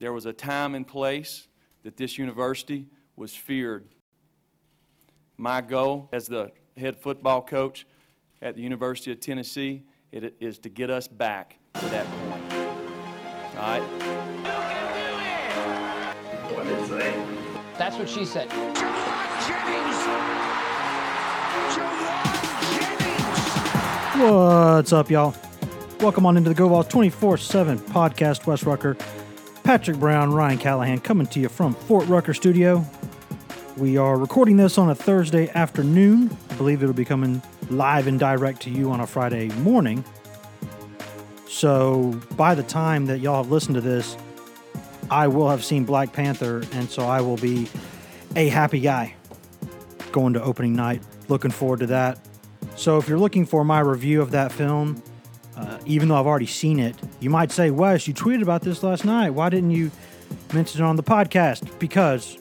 [0.00, 1.46] there was a time and place
[1.84, 3.86] that this university was feared.
[5.36, 7.86] My goal as the head football coach
[8.40, 12.52] at the University of Tennessee it is to get us back to that point.
[13.56, 13.82] All right?
[16.52, 17.26] What did it say?
[17.78, 18.50] That's what she said.
[24.18, 25.34] What's up, y'all?
[26.00, 28.96] Welcome on into the Go Vols 24 7 podcast, Wes Rucker.
[29.70, 32.84] Patrick Brown, Ryan Callahan coming to you from Fort Rucker Studio.
[33.76, 36.36] We are recording this on a Thursday afternoon.
[36.50, 40.04] I believe it'll be coming live and direct to you on a Friday morning.
[41.46, 44.16] So by the time that y'all have listened to this,
[45.08, 47.68] I will have seen Black Panther, and so I will be
[48.34, 49.14] a happy guy
[50.10, 51.00] going to opening night.
[51.28, 52.18] Looking forward to that.
[52.74, 55.00] So if you're looking for my review of that film,
[55.86, 59.04] even though I've already seen it, you might say, Wes, you tweeted about this last
[59.04, 59.30] night.
[59.30, 59.90] Why didn't you
[60.52, 61.78] mention it on the podcast?
[61.78, 62.38] Because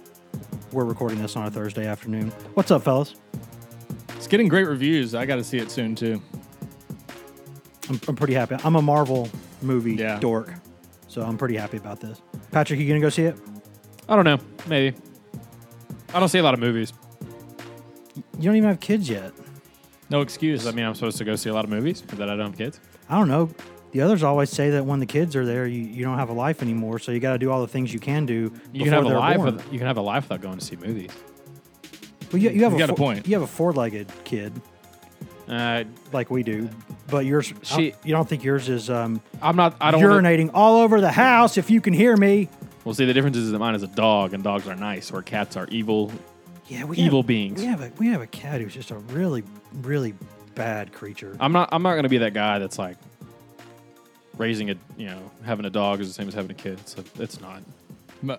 [0.72, 2.30] we're recording this on a Thursday afternoon.
[2.54, 3.16] What's up, fellas?
[4.16, 5.16] It's getting great reviews.
[5.16, 6.22] I got to see it soon too.
[7.90, 8.56] I'm, I'm pretty happy.
[8.64, 9.30] I'm a Marvel
[9.62, 10.20] movie Yeah.
[10.20, 10.54] dork,
[11.08, 12.22] so I'm pretty happy about this.
[12.52, 13.36] Patrick, you gonna go see it?
[14.08, 14.38] I don't know.
[14.68, 14.96] Maybe.
[16.14, 16.94] I don't see a lot of movies.
[18.38, 19.32] You don't even have kids yet.
[20.10, 20.66] No excuse.
[20.68, 22.58] I mean I'm supposed to go see a lot of movies that I don't have
[22.58, 22.80] kids?
[23.10, 23.50] I don't know.
[23.92, 26.34] The others always say that when the kids are there, you, you don't have a
[26.34, 28.52] life anymore, so you got to do all the things you can do.
[28.72, 29.38] You can have a they're life.
[29.38, 29.56] born.
[29.56, 31.10] With, you can have a life without going to see movies.
[32.32, 33.28] Well, you, you have You a got a four- point.
[33.28, 34.54] You have a four-legged kid
[35.48, 36.70] Uh, like we do,
[37.10, 37.52] but yours.
[37.64, 39.76] She- you don't think yours is um, I'm not.
[39.82, 40.04] I don't.
[40.04, 41.58] Wanna, urinating all over the house?
[41.58, 42.48] If you can hear me.
[42.86, 45.24] well, see, the difference is that mine is a dog, and dogs are nice, where
[45.24, 46.12] cats are evil.
[46.68, 47.60] Yeah, we Evil have, beings.
[47.60, 49.44] We have a we have a cat who's just a really
[49.82, 50.14] really
[50.56, 51.36] bad creature.
[51.40, 51.70] I'm not.
[51.72, 52.98] I'm not going to be that guy that's like
[54.38, 54.76] raising a.
[54.98, 56.80] You know, having a dog is the same as having a kid.
[56.88, 57.62] So it's not.
[58.24, 58.38] M-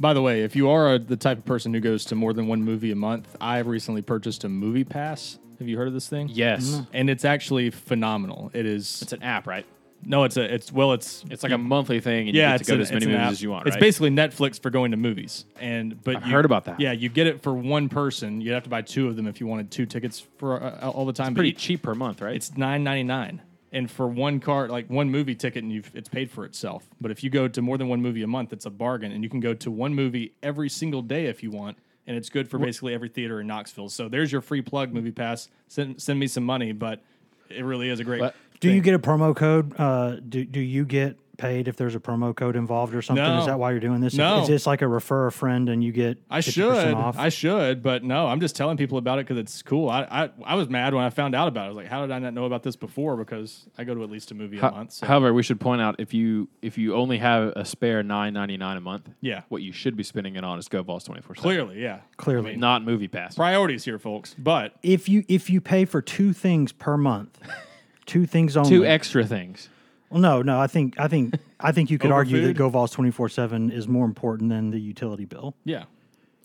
[0.00, 2.32] By the way, if you are a, the type of person who goes to more
[2.32, 5.38] than one movie a month, I recently purchased a movie pass.
[5.58, 6.28] Have you heard of this thing?
[6.30, 6.82] Yes.
[6.92, 8.50] And it's actually phenomenal.
[8.52, 9.00] It is.
[9.00, 9.64] It's an app, right?
[10.04, 10.54] No, it's a.
[10.54, 12.74] It's well, it's It's like a monthly thing, and yeah, you get it's to go
[12.74, 13.32] an- to as many an movies app.
[13.32, 13.66] as you want.
[13.66, 13.80] It's right?
[13.80, 15.44] basically Netflix for going to movies.
[15.60, 16.78] And but I've you- heard about that.
[16.80, 18.40] Yeah, you get it for one person.
[18.40, 21.06] You'd have to buy two of them if you wanted two tickets for uh, all
[21.06, 21.32] the time.
[21.34, 22.36] but pretty each- cheap per month, right?
[22.36, 23.42] It's nine ninety nine,
[23.72, 26.88] and for one card, like one movie ticket, and you've it's paid for itself.
[27.00, 29.24] But if you go to more than one movie a month, it's a bargain, and
[29.24, 32.48] you can go to one movie every single day if you want, and it's good
[32.48, 33.88] for basically every theater in Knoxville.
[33.88, 35.48] So there's your free plug, Movie Pass.
[35.68, 37.02] Send send me some money, but
[37.48, 38.20] it really is a great.
[38.20, 38.34] What?
[38.60, 38.76] Do thing.
[38.76, 39.74] you get a promo code?
[39.78, 43.22] Uh, do do you get paid if there's a promo code involved or something?
[43.22, 43.40] No.
[43.40, 44.14] Is that why you're doing this?
[44.14, 44.40] No.
[44.40, 46.16] Is this like a refer a friend and you get?
[46.30, 47.18] I 50% should, Off?
[47.18, 49.90] I should, but no, I'm just telling people about it because it's cool.
[49.90, 51.64] I, I I was mad when I found out about it.
[51.64, 53.16] I was like, how did I not know about this before?
[53.18, 54.92] Because I go to at least a movie a month.
[54.92, 55.06] So.
[55.06, 58.56] However, we should point out if you if you only have a spare nine ninety
[58.56, 59.42] nine a month, Yeah.
[59.50, 61.34] what you should be spending it on is Go Vols twenty four.
[61.34, 63.34] Clearly, yeah, Clearly, not Movie Pass.
[63.34, 64.34] priorities here, folks.
[64.38, 67.38] But if you if you pay for two things per month,
[68.06, 68.70] two things only.
[68.70, 69.68] Two extra things.
[70.10, 70.60] Well, no, no.
[70.60, 72.56] I think I think I think you could Over argue food?
[72.56, 75.56] that GoVols twenty four seven is more important than the utility bill.
[75.64, 75.84] yeah,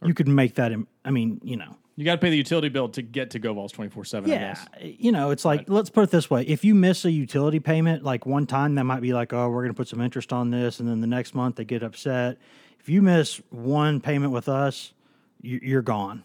[0.03, 0.71] You could make that.
[0.71, 1.75] im- I mean, you know.
[1.95, 4.31] you got to pay the utility bill to get to GoVols twenty four seven.
[4.31, 7.11] I Yeah, you know, it's like let's put it this way: if you miss a
[7.11, 10.01] utility payment, like one time, that might be like, oh, we're going to put some
[10.01, 12.39] interest on this, and then the next month they get upset.
[12.79, 14.91] If you miss one payment with us,
[15.39, 16.23] you, you're gone.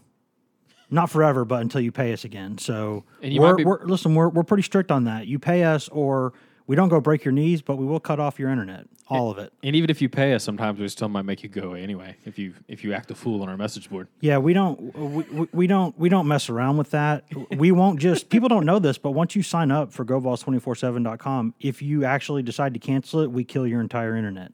[0.90, 2.58] Not forever, but until you pay us again.
[2.58, 5.26] So And we're, be- we're, listen, we're we're pretty strict on that.
[5.26, 6.32] You pay us, or
[6.68, 9.38] we don't go break your knees, but we will cut off your internet, all of
[9.38, 9.52] it.
[9.64, 12.16] And even if you pay us, sometimes we still might make you go away anyway.
[12.24, 14.06] If you if you act a fool on our message board.
[14.20, 17.24] Yeah, we don't we, we- we don't we don't mess around with that.
[17.56, 21.82] We won't just people don't know this, but once you sign up for govols247.com, if
[21.82, 24.52] you actually decide to cancel it, we kill your entire internet.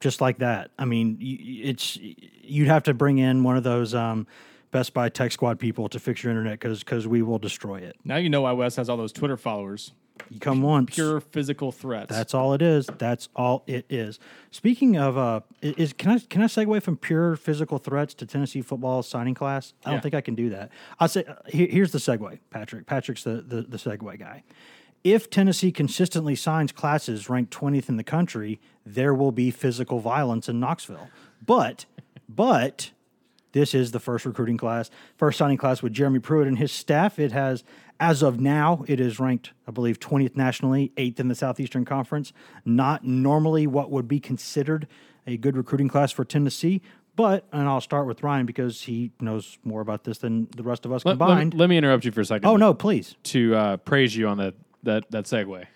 [0.00, 0.70] Just like that.
[0.78, 4.26] I mean, it's you'd have to bring in one of those um,
[4.70, 7.96] Best Buy Tech Squad people to fix your internet because we will destroy it.
[8.04, 9.92] Now you know why Wes has all those Twitter followers.
[10.28, 10.94] You come once.
[10.94, 12.10] Pure physical threats.
[12.14, 12.86] That's all it is.
[12.98, 14.18] That's all it is.
[14.50, 18.60] Speaking of, uh, is can I can I segue from pure physical threats to Tennessee
[18.60, 19.72] football signing class?
[19.84, 20.00] I don't Yeah.
[20.02, 20.70] think I can do that.
[21.00, 22.38] I'll say uh, here, here's the segue.
[22.50, 22.86] Patrick.
[22.86, 24.42] Patrick's the, the the segue guy.
[25.02, 30.46] If Tennessee consistently signs classes ranked 20th in the country, there will be physical violence
[30.50, 31.08] in Knoxville.
[31.44, 31.86] But,
[32.28, 32.90] but
[33.52, 37.18] this is the first recruiting class, first signing class with Jeremy Pruitt and his staff.
[37.18, 37.64] It has,
[37.98, 42.32] as of now, it is ranked, I believe, 20th nationally, eighth in the Southeastern Conference.
[42.64, 44.86] Not normally what would be considered
[45.26, 46.80] a good recruiting class for Tennessee.
[47.16, 50.86] But, and I'll start with Ryan because he knows more about this than the rest
[50.86, 51.54] of us Let, let- combined.
[51.54, 52.48] let me interrupt you for a second.
[52.48, 53.16] oh, no, please.
[53.24, 54.54] To uh, praise you on that
[54.84, 55.66] that that segue.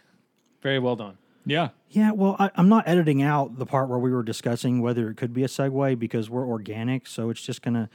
[0.63, 1.19] Very well done.
[1.47, 1.69] Yeah.
[1.91, 5.17] Yeah, well, I, I'm not editing out the part where we were discussing whether it
[5.17, 7.89] could be a segue because we're organic, so it's just gonna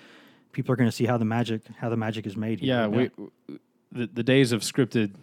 [0.51, 2.59] people are gonna see how the magic how the magic is made.
[2.59, 2.69] here.
[2.69, 3.09] Yeah, we,
[3.91, 5.15] the the days of scripted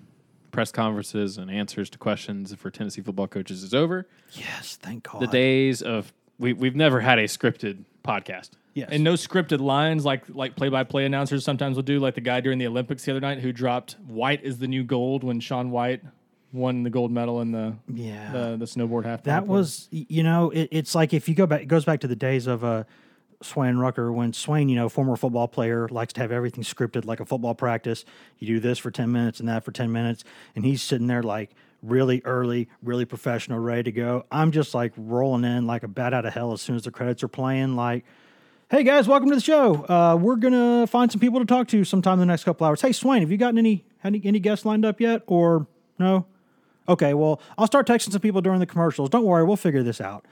[0.50, 4.06] press conferences and answers to questions for Tennessee football coaches is over.
[4.32, 5.20] yes, thank God.
[5.22, 8.50] The days of we we've never had a scripted podcast.
[8.74, 12.14] yes, And no scripted lines like like play by play announcers sometimes will do, like
[12.14, 15.24] the guy during the Olympics the other night who dropped "White is the new gold"
[15.24, 16.02] when Shaun White
[16.56, 18.32] won the gold medal in the Yeah.
[18.32, 19.22] the, the snowboard half.
[19.24, 22.08] that was you know it, it's like if you go back it goes back to
[22.08, 22.84] the days of uh
[23.42, 27.20] Swain Rucker when Swain, you know, former football player, likes to have everything scripted like
[27.20, 28.06] a football practice.
[28.38, 30.24] You do this for 10 minutes and that for 10 minutes.
[30.54, 31.50] And he's sitting there like
[31.82, 34.24] really early, really professional, ready to go.
[34.32, 36.90] I'm just like rolling in like a bat out of hell as soon as the
[36.90, 37.76] credits are playing.
[37.76, 38.06] Like,
[38.70, 39.84] hey guys, welcome to the show.
[39.84, 42.66] Uh, we're going to find some people to talk to sometime in the next couple
[42.66, 42.80] hours.
[42.80, 45.20] Hey, Swain, have you gotten any, any, any guests lined up yet?
[45.26, 45.66] Or
[45.98, 46.24] no?
[46.88, 49.10] Okay, well, I'll start texting some people during the commercials.
[49.10, 50.24] Don't worry, we'll figure this out.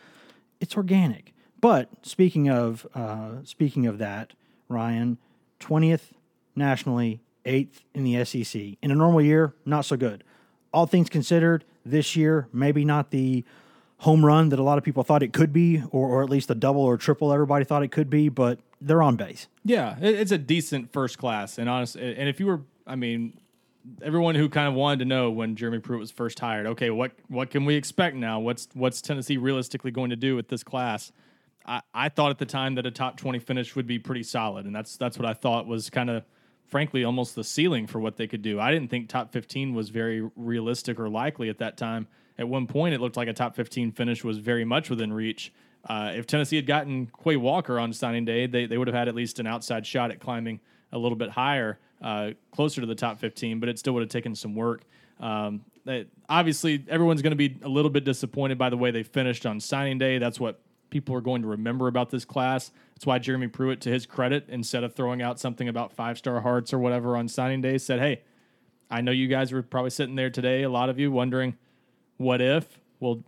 [0.61, 1.33] It's organic.
[1.61, 4.35] But speaking of uh, speaking of that,
[4.69, 5.19] Ryan,
[5.59, 6.13] twentieth
[6.55, 8.63] nationally, eighth in the SEC.
[8.83, 10.23] In a normal year, not so good.
[10.73, 13.45] All things considered, this year maybe not the
[13.99, 16.49] home run that a lot of people thought it could be, or, or at least
[16.49, 18.29] the double or triple everybody thought it could be.
[18.29, 19.49] But they're on base.
[19.65, 21.97] Yeah, it's a decent first class, and honest.
[21.97, 23.39] And if you were, I mean,
[24.03, 27.13] everyone who kind of wanted to know when Jeremy Pruitt was first hired, okay, what
[27.29, 28.41] what can we expect now?
[28.41, 31.13] What's what's Tennessee realistically going to do with this class?
[31.67, 34.67] I, I thought at the time that a top twenty finish would be pretty solid,
[34.67, 36.25] and that's that's what I thought was kind of,
[36.67, 38.61] frankly, almost the ceiling for what they could do.
[38.61, 42.07] I didn't think top fifteen was very realistic or likely at that time.
[42.37, 45.53] At one point, it looked like a top fifteen finish was very much within reach.
[45.87, 49.07] Uh, if Tennessee had gotten Quay Walker on signing day, they, they would have had
[49.07, 50.59] at least an outside shot at climbing
[50.93, 54.11] a little bit higher, uh, closer to the top 15, but it still would have
[54.11, 54.83] taken some work.
[55.21, 55.65] Um,
[56.29, 59.59] obviously, everyone's going to be a little bit disappointed by the way they finished on
[59.59, 60.19] signing day.
[60.19, 60.61] That's what
[60.91, 62.71] people are going to remember about this class.
[62.95, 66.43] That's why Jeremy Pruitt, to his credit, instead of throwing out something about five star
[66.43, 68.21] hearts or whatever on signing day, said, Hey,
[68.91, 71.57] I know you guys were probably sitting there today, a lot of you wondering,
[72.19, 72.79] what if?
[73.01, 73.25] Well,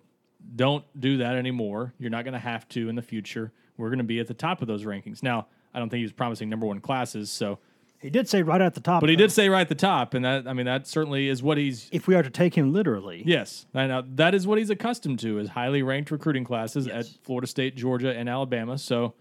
[0.55, 1.94] don't do that anymore.
[1.99, 3.52] You're not going to have to in the future.
[3.78, 5.23] We're going to be at the top of those rankings.
[5.23, 7.58] Now, I don't think he was promising number one classes, so
[8.00, 9.75] He did say right at the top, but he though, did say right at the
[9.75, 12.54] top, and that I mean that certainly is what he's if we are to take
[12.54, 13.22] him literally.
[13.25, 17.06] yes, I know that is what he's accustomed to is highly ranked recruiting classes at
[17.22, 18.76] Florida State, Georgia, and Alabama.
[18.76, 19.14] So,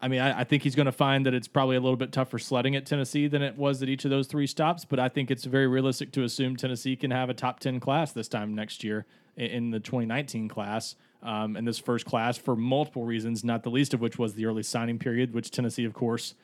[0.00, 2.12] I mean, I, I think he's going to find that it's probably a little bit
[2.12, 4.84] tougher sledding at Tennessee than it was at each of those three stops.
[4.84, 8.12] But I think it's very realistic to assume Tennessee can have a top ten class
[8.12, 9.06] this time next year
[9.36, 10.94] in, in the 2019 class.
[11.22, 14.46] Um, and this first class for multiple reasons, not the least of which was the
[14.46, 16.34] early signing period, which Tennessee, of course,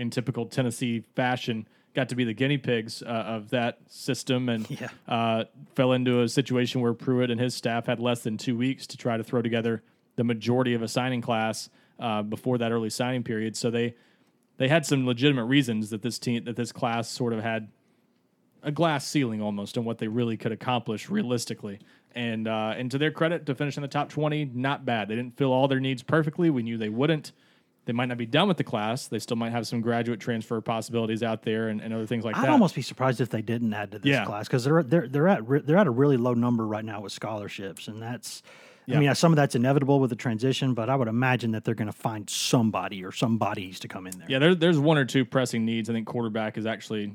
[0.00, 3.06] in typical Tennessee fashion, got to be the guinea pigs uh,
[3.36, 4.88] of that system and Yeah.
[5.08, 5.44] uh,
[5.74, 8.96] fell into a situation where Pruitt and his staff had less than two weeks to
[8.96, 9.82] try to throw together
[10.16, 11.68] the majority of a signing class
[11.98, 13.56] uh, before that early signing period.
[13.56, 13.94] So they
[14.56, 17.68] they had some legitimate reasons that this team that this class sort of had
[18.62, 21.78] a glass ceiling almost on what they really could accomplish realistically.
[22.14, 25.08] And uh, and to their credit, to finish in the top twenty, not bad.
[25.08, 26.50] They didn't fill all their needs perfectly.
[26.50, 27.32] We knew they wouldn't.
[27.90, 29.08] They might not be done with the class.
[29.08, 32.36] They still might have some graduate transfer possibilities out there and, and other things like
[32.36, 32.44] that.
[32.44, 34.24] I'd almost be surprised if they didn't add to this Yeah.
[34.24, 37.00] class because they're they're they're at re- they're at a really low number right now
[37.00, 38.44] with scholarships, and that's.
[38.86, 38.98] Yeah.
[38.98, 41.74] I mean, some of that's inevitable with the transition, but I would imagine that they're
[41.74, 44.28] going to find somebody or some bodies to come in there.
[44.30, 45.90] Yeah, there, there's one or two pressing needs.
[45.90, 47.12] I think quarterback is actually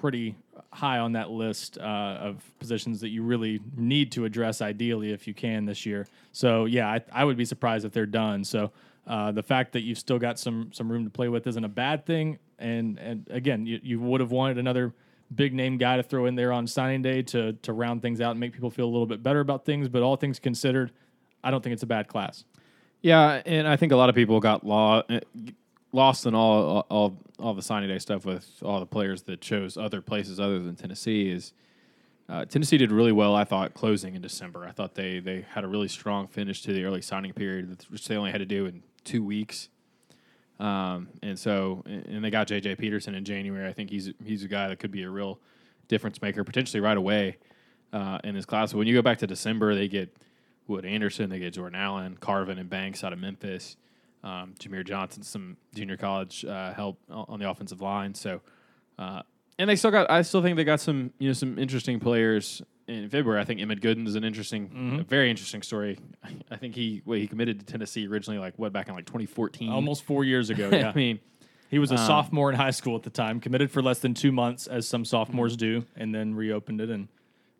[0.00, 0.36] pretty
[0.70, 5.26] high on that list uh, of positions that you really need to address ideally if
[5.26, 6.06] you can this year.
[6.30, 8.44] So yeah, I, I would be surprised if they're done.
[8.44, 8.70] So
[9.06, 11.68] uh, the fact that you've still got some some room to play with isn't a
[11.68, 12.38] bad thing.
[12.58, 14.94] And and again, you, you would have wanted another
[15.34, 18.32] big name guy to throw in there on signing day to to round things out
[18.32, 19.88] and make people feel a little bit better about things.
[19.88, 20.92] But all things considered,
[21.42, 22.44] I don't think it's a bad class.
[23.00, 25.02] Yeah, and I think a lot of people got uh,
[25.92, 29.76] lost in all all all the signing day stuff with all the players that chose
[29.76, 31.28] other places other than Tennessee.
[31.28, 31.52] Is
[32.28, 33.34] uh, Tennessee did really well?
[33.34, 34.64] I thought closing in December.
[34.64, 38.06] I thought they they had a really strong finish to the early signing period, which
[38.06, 39.68] they only had to do in two weeks.
[40.58, 42.76] Um, and so, and they got J.J.
[42.76, 43.68] Peterson in January.
[43.68, 45.40] I think he's he's a guy that could be a real
[45.88, 47.38] difference maker, potentially right away
[47.92, 48.72] uh, in this class.
[48.72, 50.16] But when you go back to December, they get
[50.66, 53.76] Wood Anderson, they get Jordan Allen, Carvin, and Banks out of Memphis.
[54.24, 58.14] Um, Jahmir Johnson, some junior college uh, help on the offensive line.
[58.14, 58.40] So,
[58.96, 59.22] uh,
[59.58, 60.08] and they still got.
[60.10, 62.62] I still think they got some you know some interesting players
[62.98, 63.40] in February.
[63.40, 65.98] I think Emmett Gooden is an interesting, a very interesting story.
[66.50, 69.70] I think he well, he committed to Tennessee originally, like what back in like 2014.
[69.70, 70.68] Almost four years ago.
[70.72, 70.90] Yeah.
[70.90, 71.20] I mean,
[71.70, 74.14] He was a Um, sophomore in high school at the time, committed for less than
[74.14, 76.90] two months, as some sophomores do, and then reopened it.
[76.90, 77.08] And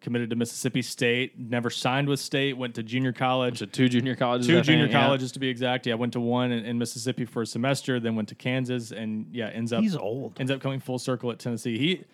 [0.01, 3.61] committed to Mississippi State, never signed with State, went to junior college.
[3.61, 4.49] to two junior colleges.
[4.49, 5.01] Two I think, junior yeah.
[5.01, 5.87] colleges to be exact.
[5.87, 9.27] Yeah, went to one in, in Mississippi for a semester, then went to Kansas, and
[9.33, 10.39] yeah, ends up He's old.
[10.41, 11.79] ends up coming full circle at Tennessee.
[11.79, 12.05] He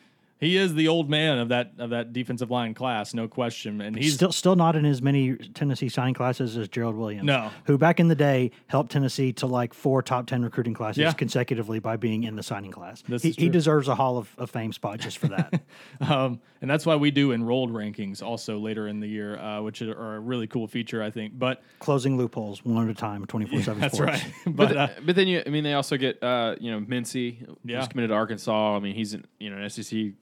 [0.40, 3.80] he is the old man of that of that defensive line class, no question.
[3.80, 7.26] And he's still still not in as many Tennessee signing classes as Gerald Williams.
[7.26, 7.50] No.
[7.64, 11.12] who back in the day helped Tennessee to like four top ten recruiting classes Yeah.
[11.12, 13.02] consecutively by being in the signing class.
[13.09, 15.61] This he, is he deserves a Hall of, of Fame spot just for that.
[16.00, 19.80] um, and that's why we do enrolled rankings also later in the year, uh, which
[19.83, 21.38] are, are a really cool feature, I think.
[21.38, 23.80] But Closing loopholes one at a time, twenty four seven.
[23.80, 24.23] that's sports.
[24.23, 24.33] right.
[24.47, 27.47] But, but uh, but then you, I mean, they also get uh, you know Mincy,
[27.64, 27.78] Yeah.
[27.78, 28.76] who's committed to Arkansas.
[28.76, 30.12] I mean, he's an, you know an SEC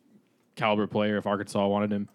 [0.57, 1.17] caliber player.
[1.17, 2.09] If Arkansas wanted him,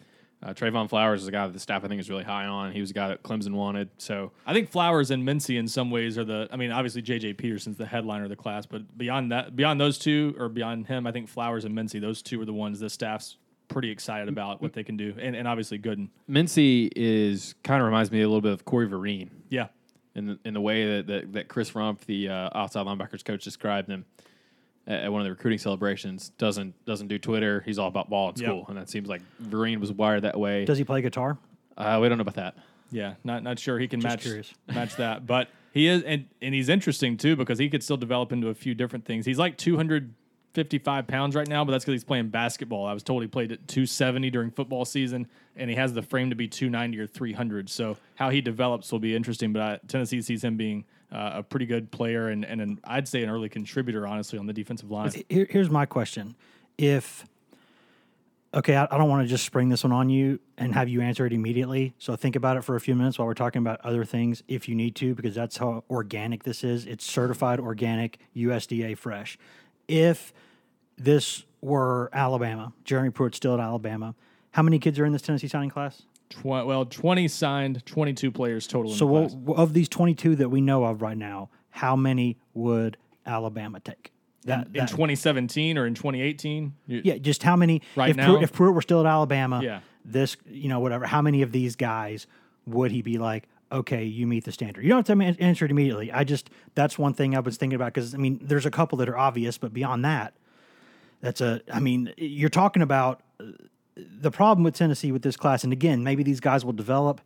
[0.43, 2.71] uh, Trayvon Flowers is a guy that the staff I think is really high on.
[2.71, 3.89] He was a guy that Clemson wanted.
[3.97, 6.47] So I think Flowers and Mincy in some ways are the.
[6.51, 9.97] I mean, obviously JJ Peterson's the headliner of the class, but beyond that, beyond those
[9.97, 12.89] two or beyond him, I think Flowers and Mincy, those two are the ones the
[12.89, 16.09] staff's pretty excited about what they can do, and, and obviously Gooden.
[16.29, 19.67] Mincy is kind of reminds me a little bit of Corey Vereen Yeah,
[20.15, 23.43] in the, in the way that, that, that Chris Rumph, the uh, outside linebackers coach,
[23.43, 24.05] described him
[24.87, 26.29] at, at one of the recruiting celebrations.
[26.37, 27.61] Doesn't doesn't do Twitter.
[27.65, 28.47] He's all about ball at Yep.
[28.47, 30.65] school, and that seems like Vereen was wired that way.
[30.65, 31.37] Does he play guitar?
[31.77, 32.55] Uh, we don't know about that.
[32.91, 34.53] Yeah, not not sure he can Just match curious.
[34.67, 38.31] match that, but he is, and and he's interesting too because he could still develop
[38.33, 39.25] into a few different things.
[39.25, 40.13] He's like two hundred
[40.53, 42.85] fifty five pounds right now, but that's because he's playing basketball.
[42.85, 46.01] I was told he played at two seventy during football season, and he has the
[46.01, 47.69] frame to be two ninety or three hundred.
[47.69, 49.53] So how he develops will be interesting.
[49.53, 53.07] But uh, Tennessee sees him being uh, a pretty good player and and an, I'd
[53.07, 55.11] say an early contributor, honestly, on the defensive line.
[55.29, 56.35] Here, here's my question:
[56.77, 57.25] If
[58.53, 61.01] okay, I, I don't want to just spring this one on you and have you
[61.01, 61.93] answer it immediately.
[61.97, 64.67] So think about it for a few minutes while we're talking about other things, if
[64.67, 66.85] you need to, because that's how organic this is.
[66.85, 69.37] It's certified organic, USDA fresh.
[69.87, 70.33] If
[70.97, 74.15] this were Alabama, Jeremy Pruitt's still at Alabama.
[74.51, 76.03] How many kids are in this Tennessee signing class?
[76.31, 78.91] Tw- well, twenty signed, twenty two players total.
[78.91, 82.97] In So, the of these 22 that we know of right now, how many would
[83.25, 84.11] Alabama take?
[84.45, 86.73] That, in that- 2017 or in 2018?
[86.87, 87.81] Yeah, just how many?
[87.95, 88.25] Right if now?
[88.31, 89.79] Pruitt, if Pruitt were still at Alabama, Yeah.
[90.03, 91.05] this you know whatever.
[91.05, 92.25] How many of these guys
[92.65, 93.47] would he be like?
[93.71, 94.83] Okay, you meet the standard.
[94.83, 96.11] You don't have to answer it immediately.
[96.11, 98.97] I just that's one thing I was thinking about because I mean, there's a couple
[98.97, 100.33] that are obvious, but beyond that,
[101.21, 101.61] that's a.
[101.71, 103.45] I mean, you're talking about uh,
[103.95, 107.21] the problem with Tennessee with this class, and again, maybe these guys will develop.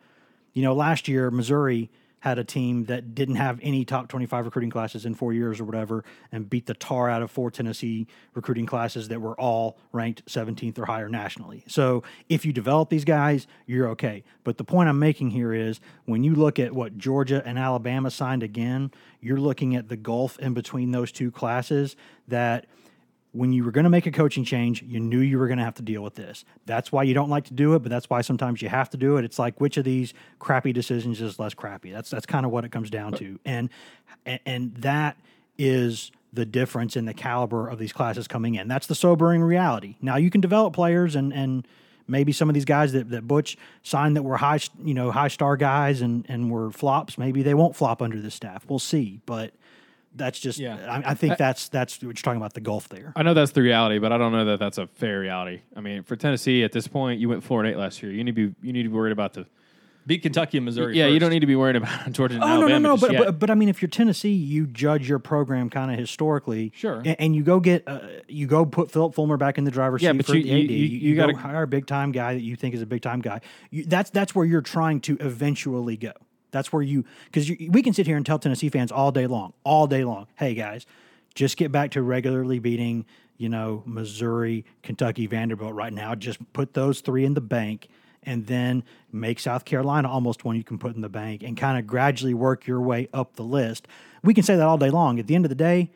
[0.53, 1.89] You know, last year Missouri
[2.25, 5.63] had a team that didn't have any top 25 recruiting classes in four years or
[5.63, 10.25] whatever, and beat the tar out of four Tennessee recruiting classes that were all ranked
[10.25, 11.63] 17th or higher nationally.
[11.67, 14.24] So if you develop these guys, you're okay.
[14.43, 18.10] But the point I'm making here is when you look at what Georgia and Alabama
[18.10, 18.89] signed again,
[19.22, 21.95] you're looking at the gulf in between those two classes
[22.27, 22.65] that
[23.35, 25.63] when you were going to make a coaching change, you knew you were going to
[25.63, 26.45] have to deal with this.
[26.65, 28.97] That's why you don't like to do it, but that's why sometimes you have to
[28.97, 29.25] do it.
[29.25, 31.91] It's like which of these crappy decisions is less crappy.
[31.91, 33.69] That's that's kind of what it comes down to, and
[34.25, 35.17] and- that
[35.57, 38.67] is the difference in the caliber of these classes coming in.
[38.67, 39.95] That's the sobering reality.
[40.01, 41.67] Now you can develop players and and
[42.07, 45.27] maybe some of these guys that, that Butch signed that were high you know high
[45.27, 47.17] star guys and and were flops.
[47.17, 48.65] Maybe they won't flop under this staff.
[48.69, 49.51] We'll see, but.
[50.15, 50.57] That's just.
[50.60, 50.75] Yeah.
[51.05, 53.12] I, I think that's that's what you're talking about the gulf there.
[53.15, 55.62] I know that's the reality, but I don't know that that's a fair reality.
[55.75, 58.12] I mean, for Tennessee at this point, you went four and eight last year.
[58.12, 59.45] You need to be you need to be worried about the
[60.07, 60.95] Beat Kentucky and Missouri.
[60.95, 61.07] yeah.
[61.07, 62.69] You don't need to be worried about Georgia and Oh Alabama.
[62.69, 62.95] no no no!
[62.98, 65.98] just But, but but I mean, if you're Tennessee, you judge your program kind of
[65.98, 67.01] historically, Sure.
[67.03, 70.01] and, and you go get uh, you go put Philip Fulmer back in the driver's
[70.03, 70.69] Yeah, seat but for you- the you- AD.
[70.72, 72.86] you- You, you go gotta- hire a big time guy that you think is a
[72.86, 73.41] big time guy.
[73.72, 76.13] You, that's that's where you're trying to eventually go.
[76.55, 79.51] That's where you because we can sit here and tell Tennessee fans all day long,
[79.65, 80.27] all day long.
[80.35, 80.85] Hey guys,
[81.33, 86.15] just get back to regularly beating you know Missouri, Kentucky, Vanderbilt right now.
[86.15, 87.89] Just put those three in the bank
[88.24, 91.77] and then make South Carolina almost one you can put in the bank and kind
[91.77, 93.85] of gradually work your way up the list.
[94.24, 95.19] We can say that all day long.
[95.19, 95.91] At the end of the day,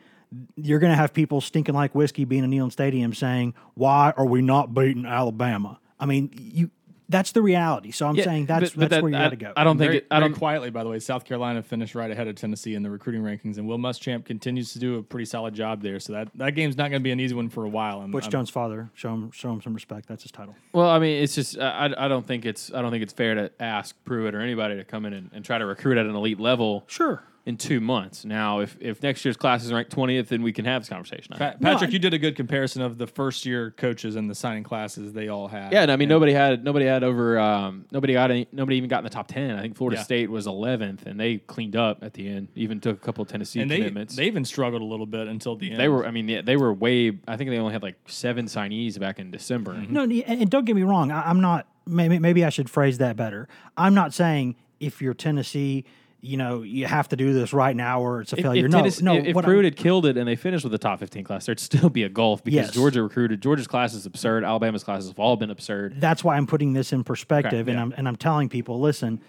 [0.56, 4.26] you're going to have people stinking like whiskey being in Neyland Stadium saying, "Why are
[4.26, 6.70] we not beating Alabama?" I mean, you
[7.10, 7.90] that's the reality.
[7.90, 9.52] So I'm Yeah, saying that's but- but that's that- where you I- got to go.
[9.56, 10.38] I don't think Very, it, I very don't.
[10.38, 13.58] quietly, by the way, South Carolina finished right ahead of Tennessee in the recruiting rankings,
[13.58, 16.00] and Will Muschamp continues to do a pretty solid job there.
[16.00, 18.00] So that, that game's not going to be an easy one for a while.
[18.00, 20.08] I'm, Butch I'm- Jones' father, show him show him some respect.
[20.08, 20.54] That's his title.
[20.72, 23.12] Well, I mean, it's just I, I I don't think it's I don't think it's
[23.12, 26.06] fair to ask Pruitt or anybody to come in and, and try to recruit at
[26.06, 27.22] an elite level Sure.
[27.46, 28.24] In two months.
[28.24, 31.34] Now, if if next year's class is ranked twentieth, then we can have this conversation.
[31.36, 31.60] Pa- think.
[31.62, 34.34] No, Patrick, I- you did a good comparison of the first year coaches and the
[34.34, 35.72] signing classes they all had.
[35.72, 38.88] Yeah, and I mean nobody had nobody had over um, nobody got any, nobody even
[38.88, 39.56] got in the top ten.
[39.58, 40.04] I think Florida Yeah.
[40.04, 42.48] State was eleventh, and they cleaned up at the end.
[42.54, 44.16] Even took a couple of Tennessee and they commitments.
[44.16, 45.80] they even struggled a little bit until the end.
[45.80, 47.18] They were, I mean, they, they were way.
[47.26, 49.74] I think they only had like seven signees back in December.
[49.74, 49.92] Mm-hmm.
[49.92, 51.10] No, and and don't get me wrong.
[51.10, 53.48] I, I'm not maybe maybe I should phrase that better.
[53.76, 55.84] I'm not saying if you're Tennessee,
[56.22, 58.66] you know, you have to do this right now or it's a If, failure.
[58.66, 59.14] if no, Tennessee- no.
[59.14, 61.58] if what Pruitt had killed it and they finished with the top 15 class, there'd
[61.60, 62.70] still be a gulf because Yes.
[62.72, 63.40] Georgia recruited.
[63.40, 64.44] Georgia's class is absurd.
[64.44, 65.94] Alabama's classes have all been absurd.
[66.00, 67.82] that's why I'm putting this in perspective, and yeah.
[67.82, 69.20] I'm and I'm telling people, listen,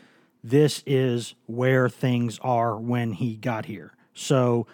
[0.44, 3.94] this is where things are when he got here.
[4.14, 4.68] So,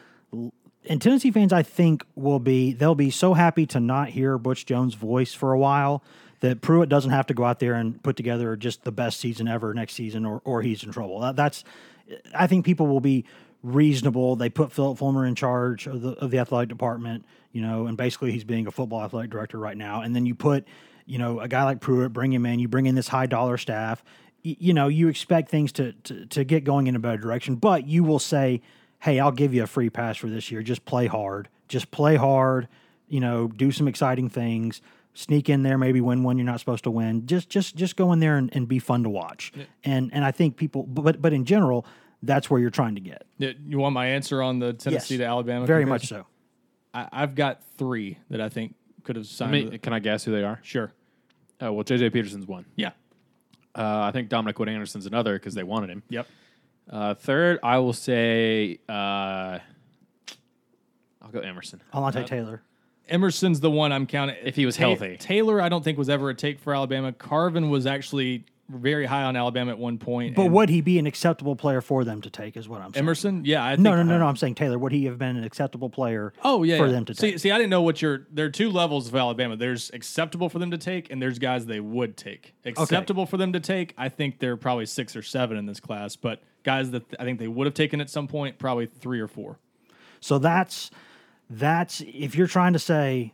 [0.90, 4.66] and Tennessee fans, I think, will be they'll be so happy to not hear Butch
[4.66, 6.04] Jones' voice for a while
[6.40, 9.48] that Pruitt doesn't have to go out there and put together just the best season
[9.48, 11.20] ever next season, or or he's in trouble.
[11.20, 11.64] That, that's,
[12.34, 13.26] I think people will be
[13.64, 14.36] reasonable.
[14.36, 17.98] They put Philip Fulmer in charge of the of the athletic department, you know, and
[17.98, 20.02] basically he's being a football athletic director right now.
[20.02, 20.68] And then you put,
[21.06, 22.60] you know, a guy like Pruitt, bring him in.
[22.60, 24.04] You bring in this high dollar staff.
[24.46, 27.56] Y- you know, you expect things to, to to get going in a better direction,
[27.56, 28.62] but you will say,
[29.00, 30.62] "Hey, I'll give you a free pass for this year.
[30.62, 31.50] Just play hard.
[31.68, 32.68] Just play hard.
[33.10, 34.82] You know, do some exciting things."
[35.18, 37.26] Sneak in there, maybe win one you're not supposed to win.
[37.26, 39.52] Just, just, just go in there and, and be fun to watch.
[39.84, 41.88] And and I think people, but but in general,
[42.22, 43.26] that's where you're trying to get.
[43.40, 45.20] Yeah, You want my answer on the Tennessee Yes.
[45.22, 45.66] to Alabama?
[45.66, 46.18] Very comparison?
[46.18, 46.28] much so.
[46.94, 49.52] I, I've got three that I think could have I signed.
[49.54, 50.60] mean, with- can I guess who they are?
[50.62, 50.92] sure.
[51.60, 52.66] Oh, well, JJ Peterson's one.
[52.76, 52.92] Yeah.
[53.74, 56.04] Uh, I think Dominick Wood Anderson's another because they wanted him.
[56.10, 56.28] Yep.
[56.88, 59.58] Uh, third, I will say uh,
[61.22, 61.82] I'll go Emerson.
[61.92, 62.62] Alontae Taylor.
[63.10, 64.36] Emerson's the one I'm counting.
[64.44, 65.18] If he was Ta- healthy.
[65.18, 67.12] Taylor, I don't think was ever a take for Alabama.
[67.14, 70.36] Carvin was actually very high on Alabama at one point.
[70.36, 72.58] But and would he be an acceptable player for them to take?
[72.58, 73.06] Is what I'm saying.
[73.06, 73.46] Emerson?
[73.46, 74.28] Yeah, I think, No, no, no, no.
[74.28, 74.78] I'm saying Taylor.
[74.78, 76.34] Would he have been an acceptable player?
[76.44, 76.92] Oh yeah, for yeah.
[76.92, 77.40] them to see, take.
[77.40, 78.28] see, I didn't know what your.
[78.32, 79.56] There are two levels of Alabama.
[79.56, 82.56] There's acceptable for them to take, and there's guys they would take.
[82.66, 85.80] Acceptable for them to take, I think there are probably six or seven in this
[85.80, 86.16] class.
[86.18, 89.28] But guys that I think they would have taken at some point, probably three or
[89.28, 89.60] four.
[90.20, 90.92] So that's
[91.50, 93.34] that's if you're trying to say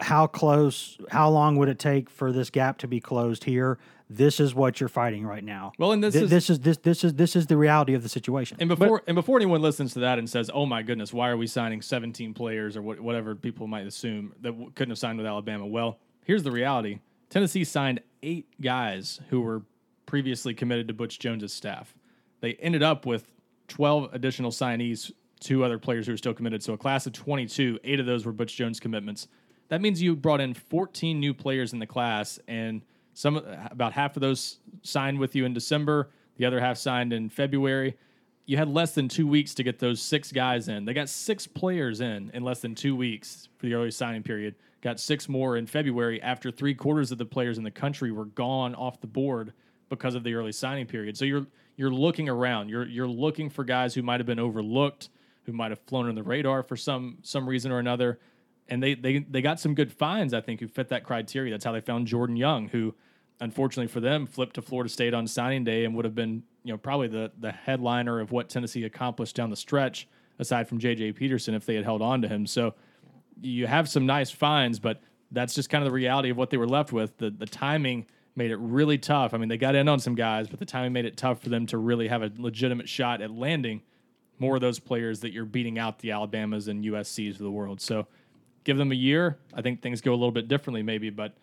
[0.00, 3.78] how close, how long would it take for this gap to be closed here?
[4.10, 5.72] This is what you're fighting right now.
[5.78, 8.02] Well, and this Th- is- this is this this is this is the reality of
[8.02, 8.56] the situation.
[8.60, 11.36] And before and before anyone listens to that and says, "Oh my goodness, why are
[11.36, 15.18] we signing 17 players or what, whatever people might assume that w- couldn't have signed
[15.18, 16.98] with Alabama?" Well, here's the reality:
[17.30, 19.62] Tennessee signed eight guys who were
[20.06, 21.94] previously committed to Butch Jones's staff.
[22.40, 23.32] They ended up with
[23.68, 25.10] 12 additional signees,
[25.44, 26.62] two other players who are still committed.
[26.62, 29.28] So a class of 22, eight of those were Butch Jones commitments.
[29.68, 33.36] That means you brought in 14 new players in the class, and some
[33.70, 36.10] about half of those signed with you in December.
[36.36, 37.96] The other half signed in February
[38.46, 40.84] you had less than two weeks to get those six guys in.
[40.84, 44.54] They got six players in in less than two weeks for the early signing period.
[44.82, 48.26] Got six more in February after three quarters of the players in the country were
[48.26, 49.54] gone off the board
[49.88, 51.16] because of the early signing period.
[51.16, 52.68] So you're you're looking around.
[52.68, 55.08] You're you're looking for guys who might have been overlooked,
[55.44, 58.18] who might have flown on the radar for some some reason or another.
[58.68, 61.52] And they they they got some good finds, I think, who fit that criteria.
[61.52, 62.94] That's how they found Jordan Young, who
[63.40, 66.72] unfortunately for them, flipped to Florida State on signing day and would have been, you
[66.72, 71.12] know, probably the the headliner of what Tennessee accomplished down the stretch, aside from J.J.
[71.12, 72.46] Peterson, if they had held on to him.
[72.46, 72.74] So
[73.40, 76.56] you have some nice finds, but that's just kind of the reality of what they
[76.56, 77.16] were left with.
[77.18, 79.34] The the timing made it really tough.
[79.34, 81.50] I mean, they got in on some guys, but the timing made it tough for
[81.50, 83.82] them to really have a legitimate shot at landing
[84.38, 87.80] more of those players that you're beating out the Alabamas and USCs of the world.
[87.80, 88.06] So
[88.64, 89.38] give them a year.
[89.54, 91.36] I think things go a little bit differently, maybe, but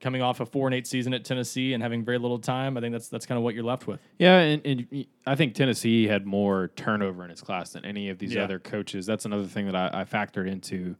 [0.00, 2.80] coming off a four and eight season at Tennessee and having very little time, I
[2.80, 4.00] think that's that's kind of what you're left with.
[4.18, 8.18] Yeah, and, and I think Tennessee had more turnover in its class than any of
[8.18, 8.44] these Yeah.
[8.44, 9.04] other coaches.
[9.04, 10.96] That's another thing that I, I factored into.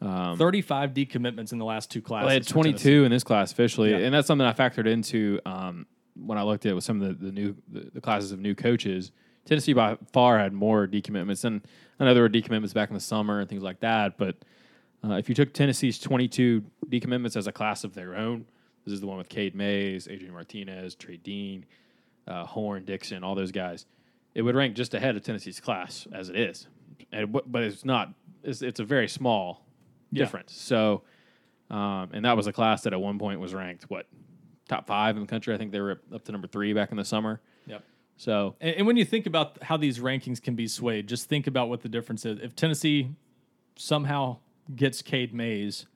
[0.00, 2.22] Thirty-five decommitments in the last two classes.
[2.22, 3.96] Well, they had 22 in this class officially, Yeah.
[3.98, 7.26] and that's something I factored into um, when I looked at with some of the,
[7.26, 9.10] the new the, the classes of new coaches.
[9.48, 11.62] Tennessee by far had more decommitments, and
[11.98, 14.18] I know there were decommitments back in the summer and things like that.
[14.18, 14.36] But
[15.02, 18.44] uh, if you took Tennessee's 22 decommitments as a class of their own,
[18.84, 21.64] this is the one with Cade Mays, Adrian Martinez, Trey Dean,
[22.26, 23.86] uh, Horn, Dixon, all those guys.
[24.34, 26.68] It would rank just ahead of Tennessee's class as it is,
[27.10, 28.12] and but it's not.
[28.44, 29.64] It's, it's a very small
[30.12, 30.24] Yeah.
[30.24, 30.54] difference.
[30.54, 31.02] So,
[31.70, 34.06] um, and that was a class that at one point was ranked what
[34.68, 35.54] top five in the country.
[35.54, 37.40] I think they were up- up to number three back in the summer.
[37.66, 37.82] Yep.
[38.18, 41.46] So And, and when you think about how these rankings can be swayed, just think
[41.46, 42.38] about what the difference is.
[42.40, 43.14] If Tennessee
[43.76, 44.38] somehow
[44.74, 45.86] gets Cade Mays,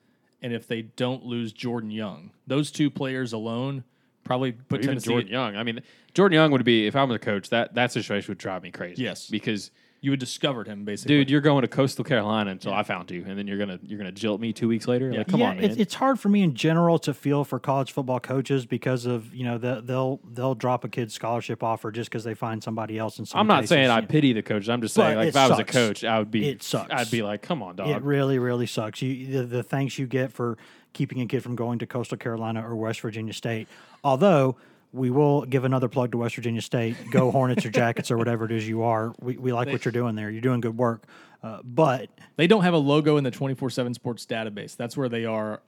[0.40, 3.84] and if they don't lose Jordan Young, those two players alone
[4.24, 5.10] probably put even Tennessee.
[5.10, 5.56] Jordan Young.
[5.56, 5.80] I mean,
[6.14, 7.50] Jordan Young would be if I was a coach.
[7.50, 9.02] That that situation would drive me crazy.
[9.02, 9.28] Yes.
[9.28, 9.70] because
[10.02, 11.16] you had discovered him basically.
[11.16, 13.98] Dude, you're going to Coastal Carolina until I found you, and then you're gonna you're
[13.98, 15.12] gonna jilt me two weeks later.
[15.12, 15.64] Like, come yeah, on, man.
[15.64, 19.32] It's, it's hard for me in general to feel for college football coaches because of
[19.32, 22.98] you know the, they'll they'll drop a kid's scholarship offer just because they find somebody
[22.98, 23.38] else in some.
[23.38, 24.06] I'm not cases, saying I know.
[24.08, 24.68] pity the coaches.
[24.68, 26.48] I'm just saying, But like, it if I was a coach, I would be.
[26.48, 26.92] It sucks.
[26.92, 27.88] I'd be like, come on, dog.
[27.88, 29.02] It really, really sucks.
[29.02, 30.58] You the, the thanks you get for
[30.94, 33.68] keeping a kid from going to Coastal Carolina or West Virginia State.
[34.02, 34.56] Although
[34.92, 36.96] we will give another plug to West Virginia State.
[37.10, 39.14] Go Hornets or Jackets or whatever it is you are.
[39.20, 40.30] We, we like what you're doing there.
[40.30, 41.04] You're doing good work.
[41.42, 44.76] Uh, but they don't have a logo in the 24/7 Sports database.
[44.76, 45.60] That's where they are.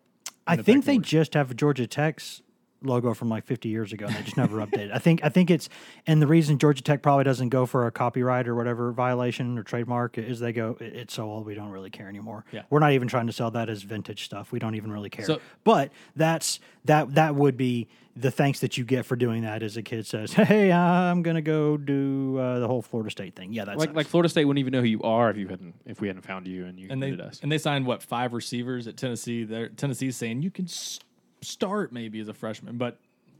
[0.46, 1.04] I the think they order.
[1.04, 2.42] just have Georgia Tech's
[2.82, 4.92] logo from like 50 years ago and they just never updated.
[4.92, 5.68] I think I think it's
[6.06, 9.62] and the reason Georgia Tech probably doesn't go for a copyright or whatever violation or
[9.62, 12.44] trademark is they go it's so old we don't really care anymore.
[12.52, 12.62] Yeah.
[12.68, 14.52] We're not even trying to sell that as vintage stuff.
[14.52, 15.24] We don't even really care.
[15.24, 19.62] So- but that's that that would be the thanks that you get for doing that
[19.62, 23.34] as a kid says, "Hey, I'm going to go do uh, the whole Florida State
[23.34, 25.48] thing." Yeah, that's like like Florida State wouldn't even know who you are if you
[25.48, 27.40] hadn't if we hadn't found you and you and they us.
[27.42, 29.44] and they signed what five receivers at Tennessee.
[29.44, 31.00] They're, Tennessee's saying you can s-
[31.40, 32.98] start maybe as a freshman, but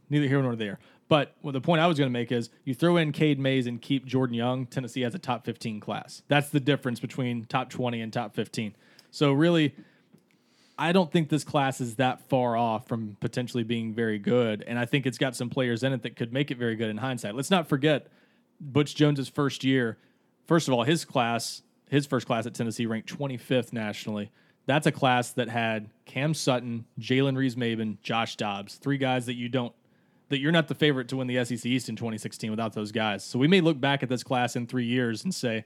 [0.09, 0.79] neither here nor there.
[1.07, 3.67] But well, the point I was going to make is you throw in Cade Mays
[3.67, 4.65] and keep Jordan Young.
[4.65, 6.23] Tennessee has a top fifteen class.
[6.27, 8.75] That's the difference between top twenty and top fifteen.
[9.11, 9.73] So really,
[10.77, 14.77] I don't think this class is that far off from potentially being very good, and
[14.77, 16.97] I think it's got some players in it that could make it very good in
[16.97, 17.35] hindsight.
[17.35, 18.07] Let's not forget
[18.59, 19.97] Butch Jones's first year.
[20.45, 24.31] First of all, his class, his first class at Tennessee ranked 25th nationally.
[24.65, 29.35] That's a class that had Cam Sutton, Jalen Reeves Maybin, Josh Dobbs, three guys that
[29.35, 29.73] you don't
[30.29, 33.23] that you're not the favorite to win the SEC East in 2016 without those guys.
[33.23, 35.65] So we may look back at this class in three years and say,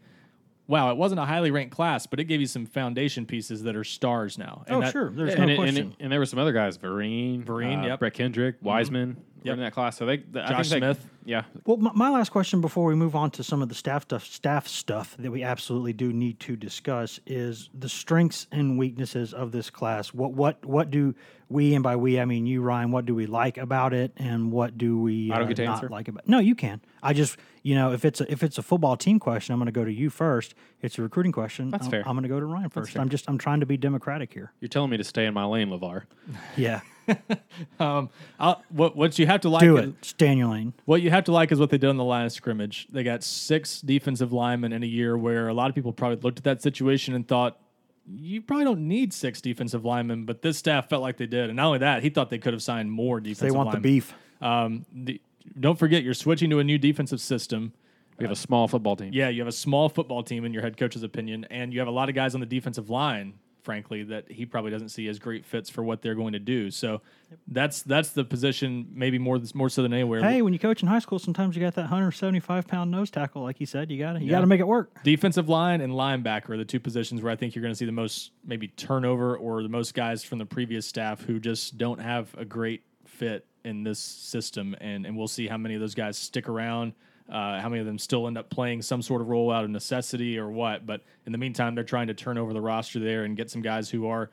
[0.69, 3.75] "Wow, it wasn't a highly ranked class, but it gave you some foundation pieces that
[3.75, 5.09] are stars now." And Oh, that- sure.
[5.09, 5.77] There's and, no and, question.
[5.87, 7.99] and, and there were some other guys, Vereen, Vereen, uh, yep.
[7.99, 9.53] Brett Kendrick, Wiseman, were Yep.
[9.55, 9.97] in that class.
[9.97, 11.07] So they, I Josh think they- Smith.
[11.25, 14.03] yeah, Well, my, my last question before we move on to some of the staff
[14.03, 19.33] stuff, staff stuff that we absolutely do need to discuss is the strengths and weaknesses
[19.33, 20.13] of this class.
[20.13, 21.15] What what what do
[21.47, 22.91] we and by we I mean you, Ryan?
[22.91, 25.65] What do we like about it, and what do we I don't uh, get to
[25.65, 25.89] not answer?
[25.89, 26.23] like about?
[26.25, 26.29] It?
[26.29, 26.81] No, you can.
[27.01, 29.67] I just you know if it's a, if it's a football team question, I'm going
[29.67, 30.53] to go to you first.
[30.81, 31.69] It's a recruiting question.
[31.69, 31.99] That's I'm, fair.
[32.07, 32.97] I'm going to go to Ryan first.
[32.97, 34.51] I'm just I'm trying to be democratic here.
[34.59, 36.03] you're telling me to stay in my lane, Levar.
[36.57, 36.81] Yeah,
[37.79, 40.05] Um, I'll, what what you have to like do is- it.
[40.05, 40.73] Stay in your lane.
[40.85, 42.87] What you have to like is what they did on the line of scrimmage.
[42.91, 46.39] They got six defensive linemen in a year where a lot of people probably looked
[46.39, 47.59] at that situation and thought,
[48.07, 51.49] you probably don't need six defensive linemen, but this staff felt like they did.
[51.49, 53.79] And not only that, he thought they could have signed more defensive They want the
[53.79, 54.13] beef.
[54.41, 55.21] Um, the,
[55.59, 57.73] don't forget, you're switching to a new defensive system.
[58.17, 59.11] We have a small football team.
[59.13, 61.87] Yeah, you have a small football team in your head coach's opinion, and you have
[61.87, 65.19] a lot of guys on the defensive line, frankly, that he probably doesn't see as
[65.19, 66.69] great fits for what they're going to do.
[66.69, 67.01] So
[67.47, 70.21] that's that's the position, maybe more more so than anywhere.
[70.21, 73.41] Hey, when you coach in high school, sometimes you got that 175 pound nose tackle,
[73.41, 73.89] like you said.
[73.89, 74.31] You got to you Yeah.
[74.33, 75.01] got to make it work.
[75.05, 77.85] Defensive line and linebacker are the two positions where I think you're going to see
[77.85, 81.99] the most maybe turnover or the most guys from the previous staff who just don't
[82.01, 84.75] have a great fit in this system.
[84.81, 86.93] And, and we'll see how many of those guys stick around,
[87.29, 89.69] uh, how many of them still end up playing some sort of role out of
[89.69, 90.85] necessity or what.
[90.85, 93.61] But in the meantime, they're trying to turn over the roster there and get some
[93.61, 94.29] guys who are,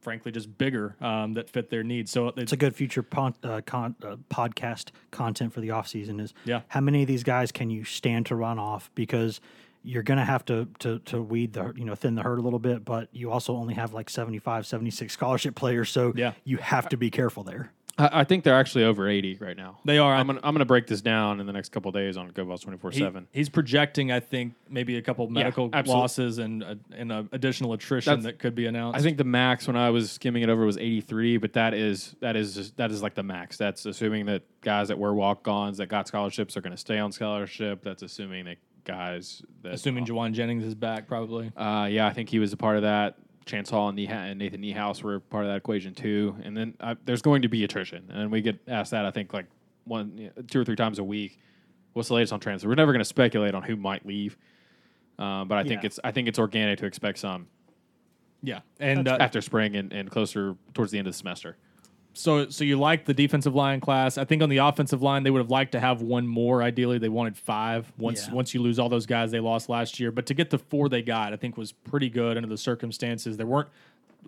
[0.00, 2.10] frankly, just bigger um, that fit their needs.
[2.10, 6.20] So it's It's a good future pon- uh, con- uh, podcast content for the offseason
[6.20, 6.60] is Yeah.
[6.68, 9.40] how many of these guys can you stand to run off because
[9.86, 12.40] you're going to have to to to weed the you know thin the herd a
[12.42, 16.32] little bit but you also only have like 75 76 scholarship players so Yeah.
[16.42, 19.78] you have to be careful there I, I think they're actually over 80 right now.
[19.84, 20.14] They are.
[20.14, 22.62] I'm gonna, I'm gonna break this down in the next couple of days on GoVols
[22.62, 23.28] 24 He- seven.
[23.32, 26.00] He's projecting, I think, maybe a couple medical absolutely.
[26.00, 28.98] losses and uh, and uh, additional attrition That's- that could be announced.
[28.98, 32.14] I think the max when I was skimming it over was 83, but that is
[32.20, 33.56] that is just, that is like the max.
[33.56, 37.12] That's assuming that guys that were walk-ons that got scholarships are going to stay on
[37.12, 37.82] scholarship.
[37.82, 41.50] That's assuming that guys that assuming Jauan Jennings is back, probably.
[41.56, 43.16] Uh, yeah, I think he was a part of that.
[43.46, 46.36] Chance Hall and, Nathan Niehaus were part of that equation too.
[46.42, 49.32] And then uh, there's going to be attrition, and we get asked that I think
[49.32, 49.46] like
[49.84, 51.38] one, two or three times a week.
[51.92, 52.68] What's the latest on transfer?
[52.68, 54.36] We're never going to speculate on who might leave,
[55.18, 55.86] uh, but I think Yeah.
[55.86, 57.46] it's I think it's organic to expect some
[58.42, 61.56] Yeah, and uh, after spring and, and closer towards the end of the semester.
[62.14, 64.16] So so you like the defensive line class?
[64.18, 66.62] I think on the offensive line they would have liked to have one more.
[66.62, 67.92] Ideally, they wanted five.
[67.98, 68.34] Once Yeah.
[68.34, 70.88] once you lose all those guys they lost last year, but to get the four
[70.88, 73.36] they got, I think was pretty good under the circumstances.
[73.36, 73.68] There weren't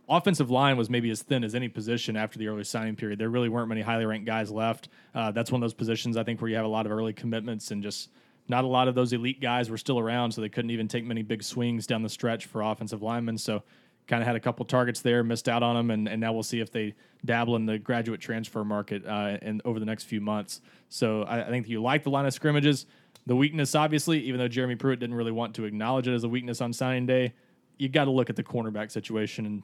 [0.09, 3.19] offensive line was maybe as thin as any position after the early signing period.
[3.19, 4.89] There really weren't many highly ranked guys left.
[5.15, 7.13] Uh, that's one of those positions I think where you have a lot of early
[7.13, 8.11] commitments and just
[8.49, 11.05] not a lot of those elite guys were still around, so they couldn't even take
[11.05, 13.39] many big swings down the stretch for offensive linemen.
[13.39, 13.63] So
[14.07, 16.43] kind of had a couple targets there, missed out on them, and, and now we'll
[16.43, 20.21] see if they dabble in the graduate transfer market uh, and over the next few
[20.21, 20.61] months.
[20.89, 22.87] So I, I think you like the line of scrimmages.
[23.27, 26.29] The weakness, obviously, even though Jeremy Pruitt didn't really want to acknowledge it as a
[26.29, 27.35] weakness on signing day,
[27.79, 29.63] you got to look at the cornerback situation and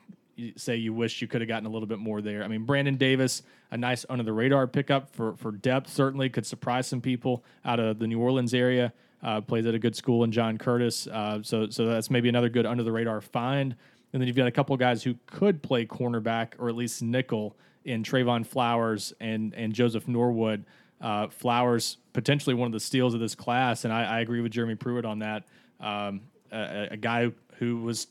[0.57, 2.43] say you wish you could have gotten a little bit more there.
[2.43, 6.47] I mean, Brandon Davis, a nice under the radar pickup for for depth, certainly could
[6.47, 8.93] surprise some people out of the New Orleans area.
[9.23, 12.49] Uh, plays at a good school in John Curtis, uh, so so that's maybe another
[12.49, 13.77] good under the radar find.
[14.13, 17.03] And then you've got a couple of guys who could play cornerback or at least
[17.03, 20.65] nickel in Trayvon Flowers and and Joseph Norwood.
[21.01, 24.53] Uh, Flowers potentially one of the steals of this class, and I, I agree with
[24.53, 25.45] Jeremy Pruitt on that.
[25.81, 26.21] Um,
[26.53, 28.07] a, a guy who was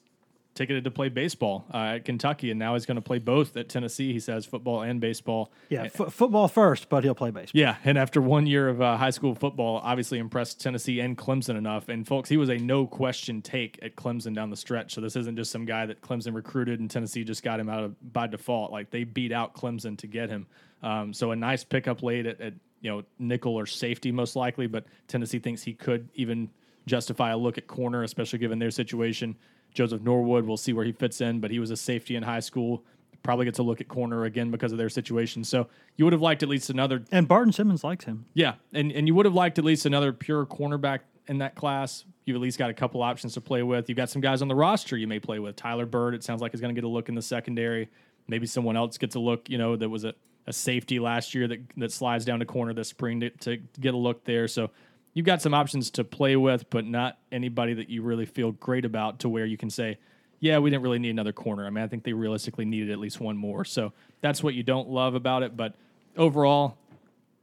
[0.54, 3.70] ticketed to play baseball uh, at Kentucky, and now he's going to play both at
[3.70, 4.12] Tennessee.
[4.12, 5.52] He says football and baseball.
[5.70, 7.60] Yeah, f- football first, but he'll play baseball.
[7.60, 11.58] Yeah, and after one year of uh, high school football, obviously impressed Tennessee and Clemson
[11.58, 11.90] enough.
[11.90, 14.94] And folks, he was a no question take at Clemson down the stretch.
[14.94, 17.84] So this isn't just some guy that Clemson recruited and Tennessee just got him out
[17.84, 18.72] of by default.
[18.72, 20.48] Like they beat out Clemson to get him.
[20.84, 24.68] Um, so a nice pickup late at, at you know nickel or safety most likely,
[24.68, 26.50] but Tennessee thinks he could even
[26.88, 29.36] justify a look at corner, especially given their situation.
[29.74, 32.40] Joseph Norwood, we'll see where he fits in, but he was a safety in high
[32.42, 32.84] school.
[33.24, 35.44] Probably gets a look at corner again because of their situation.
[35.44, 38.26] So you would have liked at least another, And Barton Simmons likes him.
[38.34, 42.04] yeah, and and you would have liked at least another pure cornerback in that class.
[42.26, 43.90] You've at least got a couple options to play with.
[43.90, 45.56] You've got some guys on the roster you may play with.
[45.56, 47.90] Tyler Byrd, it sounds like is going to get a look in the secondary.
[48.28, 49.50] Maybe someone else gets a look.
[49.50, 50.14] You know, that was a,
[50.48, 53.94] a safety last year that that slides down to corner this spring to, to get
[53.94, 54.48] a look there.
[54.48, 54.72] So
[55.14, 58.86] you've got some options to play with, but not anybody that you really feel great
[58.86, 59.98] about to where you can say,
[60.40, 61.66] yeah, we didn't really need another corner.
[61.66, 63.64] I mean, I think they realistically needed at least one more.
[63.66, 65.56] So that's what you don't love about it.
[65.56, 65.76] But
[66.18, 66.78] overall,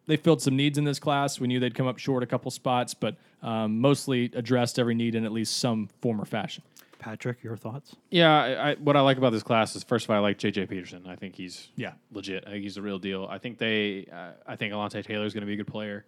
[0.06, 1.38] they filled some needs in this class.
[1.38, 5.14] We knew they'd come up short a couple spots, but um, mostly addressed every need
[5.14, 6.64] in at least some form or fashion.
[6.98, 7.94] Patrick, your thoughts?
[8.10, 10.38] Yeah, I, I, what I like about this class is first of all, I like
[10.38, 11.04] JJ Peterson.
[11.06, 11.92] I think he's Yeah.
[12.10, 12.42] legit.
[12.46, 13.28] I think he's the real deal.
[13.30, 16.04] I think they, uh, I think Alontae Taylor is going to be a good player.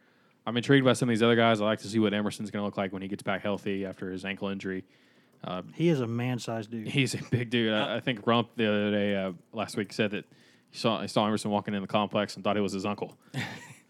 [0.46, 1.60] I'm intrigued by some of these other guys.
[1.60, 3.84] I like to see what Emerson's going to look like when he gets back healthy
[3.84, 4.84] after his ankle injury.
[5.74, 6.88] He is a man-sized dude.
[6.88, 7.72] He's a big dude.
[7.72, 10.24] I, I think Rumph the other day, uh, last week, said that
[10.70, 13.16] he saw he saw Emerson walking in the complex and thought it was his uncle.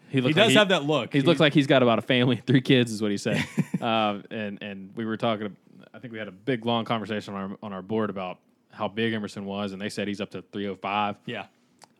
[0.09, 1.13] He, He does like have that look.
[1.13, 3.41] He, He- looks like he's got about a family, three kids, is what he said.
[3.81, 5.55] um, and and we were talking.
[5.93, 8.37] I think we had a big long conversation on our on our board about
[8.71, 11.15] how big Emerson was, and they said he's up to 305.
[11.25, 11.45] Yeah.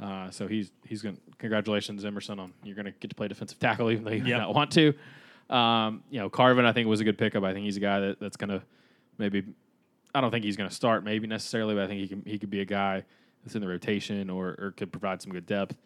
[0.01, 1.15] Uh, so he's he's going.
[1.15, 4.23] to Congratulations, Emerson, on you're going to get to play defensive tackle, even though you
[4.25, 4.37] Yep.
[4.39, 4.93] not want to.
[5.49, 7.43] Um, you know, Carvin, I think was a good pickup.
[7.43, 8.61] I think he's a guy that, that's going to
[9.17, 9.43] maybe.
[10.13, 12.37] I don't think he's going to start, maybe necessarily, but I think he can he
[12.39, 13.03] could be a guy
[13.43, 15.77] that's in the rotation or or could provide some good depth.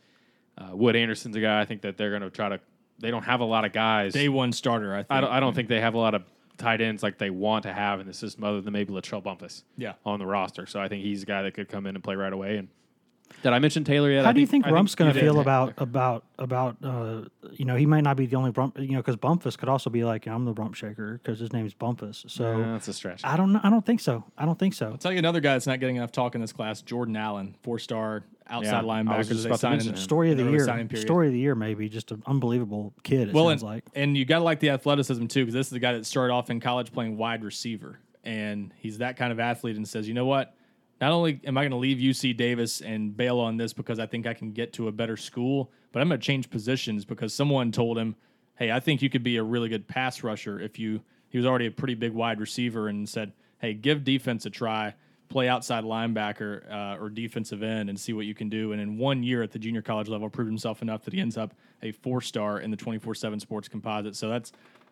[0.57, 2.59] Uh, Wood Anderson's a guy I think that they're going to try to.
[2.99, 4.13] They don't have a lot of guys.
[4.13, 5.11] Day one starter, I think.
[5.11, 5.31] I don't.
[5.31, 6.23] I don't think they have a lot of
[6.57, 9.63] tight ends like they want to have in the system, other than maybe Latrell Bumpus.
[9.77, 9.93] Yeah.
[10.05, 10.65] on the roster.
[10.65, 12.55] So I think he's a guy that could come in and play right away.
[12.57, 12.69] And
[13.43, 14.23] did I mention Taylor yet?
[14.23, 17.65] How I do you think I Rumph's going to feel about about about uh, you
[17.65, 20.03] know he might not be the only Rump you know because Bumpus could also be
[20.03, 22.25] like I'm the Rump shaker because his name's Bumpus.
[22.27, 23.21] So Yeah, that's a stretch.
[23.23, 23.55] I don't.
[23.57, 24.23] I don't think so.
[24.37, 24.87] I don't think so.
[24.91, 27.55] I'll tell you another guy that's not getting enough talk in this class, Jordan Allen,
[27.63, 29.17] four star outside Yeah, linebacker.
[29.17, 29.95] was just they about to signed mention in him.
[29.95, 31.01] the- Story of in the early year.
[31.01, 33.29] Story of the year, maybe just an unbelievable kid.
[33.29, 33.83] It well, sounds and, like.
[33.95, 36.33] and you got to like the athleticism too, because this is the guy that started
[36.33, 40.13] off in college playing wide receiver, and he's that kind of athlete, and says, you
[40.13, 40.55] know what?
[41.01, 44.05] Not only am I going to leave UC Davis and bail on this because I
[44.05, 47.33] think I can get to a better school, but I'm going to change positions because
[47.33, 48.15] someone told him,
[48.55, 51.45] "Hey, I think you could be a really good pass rusher if you." He was
[51.45, 54.93] already a pretty big wide receiver, and said, "Hey, give defense a try."
[55.27, 58.73] Play outside linebacker uh, or defensive end and see what you can do.
[58.73, 61.35] And in one year at the junior college level, proved himself enough that he ends
[61.35, 64.15] up a four star in the 24 7 sports composite.
[64.15, 64.51] So that's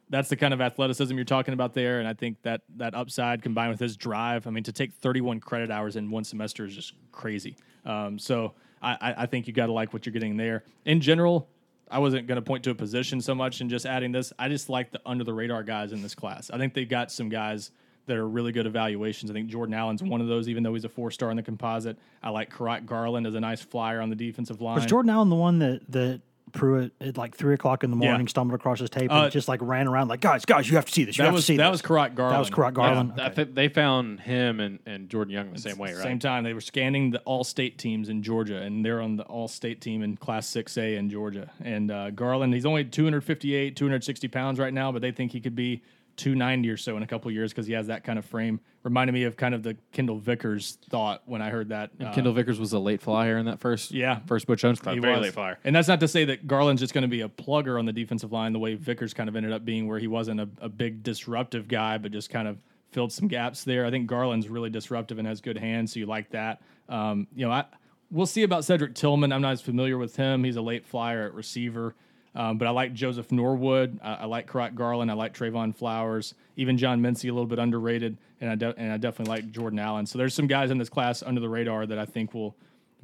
[0.10, 2.00] that's the kind of athleticism you're talking about there.
[2.00, 5.40] And I think that that upside combined with his drive, I mean, to take 31
[5.40, 7.56] credit hours in one semester is just crazy.
[7.86, 10.64] Um, so I, I- think you got to like what you're getting there.
[10.86, 11.48] In general,
[11.90, 14.34] I wasn't going to point to a position so much and just adding this.
[14.38, 16.50] I just like the under the radar guys in this class.
[16.52, 17.72] I think they got some guys
[18.06, 19.32] that are really good evaluations.
[19.32, 21.44] I think Jordan Allen's one of those, even though he's a four star in the
[21.44, 21.98] composite.
[22.22, 24.76] I like Kurott Garland as a nice flyer on the defensive line.
[24.76, 26.22] Was Jordan Allen the one that that
[26.54, 28.12] Pruitt at like three o'clock in the Yeah.
[28.12, 30.76] morning stumbled across his tape Uh, and just like ran around like guys, guys, you
[30.78, 31.18] have to see this.
[31.18, 31.82] You that have was to see that this.
[31.82, 32.36] was Kurott Garland.
[32.36, 33.14] That was Kurott Garland.
[33.20, 36.04] I think they found him and, and Jordan Young the same way, right?
[36.04, 39.82] Same time, they were scanning the all-state teams in Georgia, and they're on the all-state
[39.82, 41.52] team in Class 6A in Georgia.
[41.62, 45.56] And uh, Garland, he's only 258, 260 pounds right now, but they think he could
[45.56, 45.82] be
[46.18, 48.60] 290 or so in a couple years because he has that kind of frame.
[48.84, 51.92] Reminded me of kind of the Kendall Vickers thought when I heard that.
[52.00, 54.20] uh, Kendall Vickers was a late flyer in that first Yeah.
[54.26, 54.94] first Butch Jones class.
[54.96, 55.22] he Very was.
[55.24, 55.58] late flyer.
[55.64, 57.94] And that's not to say that Garland's just going to be a plugger on the
[57.94, 60.70] defensive line the way Vickers kind of ended up being, where he wasn't a, a
[60.70, 62.58] big disruptive guy, but just kind of
[62.92, 63.86] filled some gaps there.
[63.86, 66.62] I think Garland's really disruptive and has good hands, so you like that.
[66.90, 67.66] Um, you know, I
[68.12, 69.32] we'll see about Cedric Tillman.
[69.32, 70.44] I'm not as familiar with him.
[70.44, 71.96] He's a late flyer at receiver.
[72.36, 74.00] Um, but I like Joseph Norwood.
[74.04, 75.12] I, I like Kurott Garland.
[75.12, 76.34] I like Trayvon Flowers.
[76.56, 78.18] Even John Mincy, a little bit underrated.
[78.42, 80.06] And I, de- and I definitely like Jordan Allen.
[80.06, 82.56] So there's some guys in this class under the radar that I think will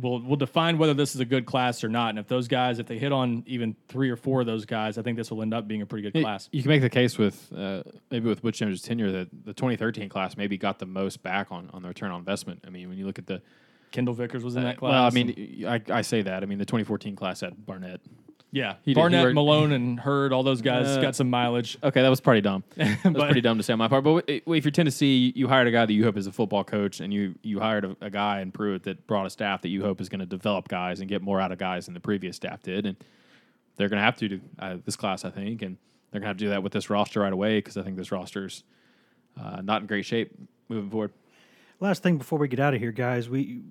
[0.02, 2.10] will will define whether this is a good class or not.
[2.12, 4.98] And if those guys, if they hit on even three or four of those guys,
[4.98, 6.50] I think this will end up being a pretty good You- class.
[6.52, 10.10] You can make the case with uh, maybe with Butch Jones' tenure that the 2013
[10.10, 12.64] class maybe got the most back on, on the return on investment.
[12.66, 13.42] I mean, when you look at the
[13.92, 14.92] Kendall Vickers was in that class.
[14.92, 16.44] well, I mean, I, I say that.
[16.44, 18.02] I mean, the 2014 class had Barnett.
[18.52, 21.30] Yeah, he did- he Barnett, worked- Malone, and Hurd, all those guys Uh, got some
[21.30, 21.78] mileage.
[21.84, 22.64] Okay, that was pretty dumb.
[22.78, 24.04] That was But- pretty dumb to say on my part.
[24.04, 26.64] But w- if you're Tennessee, you hired a guy that you hope is a football
[26.64, 29.70] coach, and you you hired a, a guy in Pruitt that brought a staff that
[29.70, 32.00] you hope is going to develop guys and get more out of guys than the
[32.00, 32.98] previous staff did, and
[33.76, 35.78] they're going to have to do uh, this class, I think, and
[36.12, 37.98] they're going to have to do that with this roster right away because I think
[37.98, 38.64] this roster's
[39.40, 40.32] uh, not in great shape
[40.68, 41.12] moving forward.
[41.80, 43.62] Last thing before we get out of here, guys, we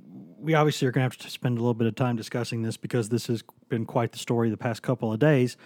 [0.41, 2.77] we obviously are going to have to spend a little bit of time discussing this
[2.77, 5.57] because this has been quite the story the past couple of days.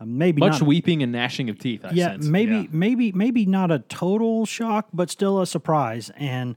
[0.00, 1.84] Uh, maybe Much not, weeping and gnashing of teeth.
[1.84, 2.26] I yeah, sense.
[2.26, 2.66] maybe Yeah.
[2.70, 6.10] maybe maybe not a total shock, but still a surprise.
[6.16, 6.56] And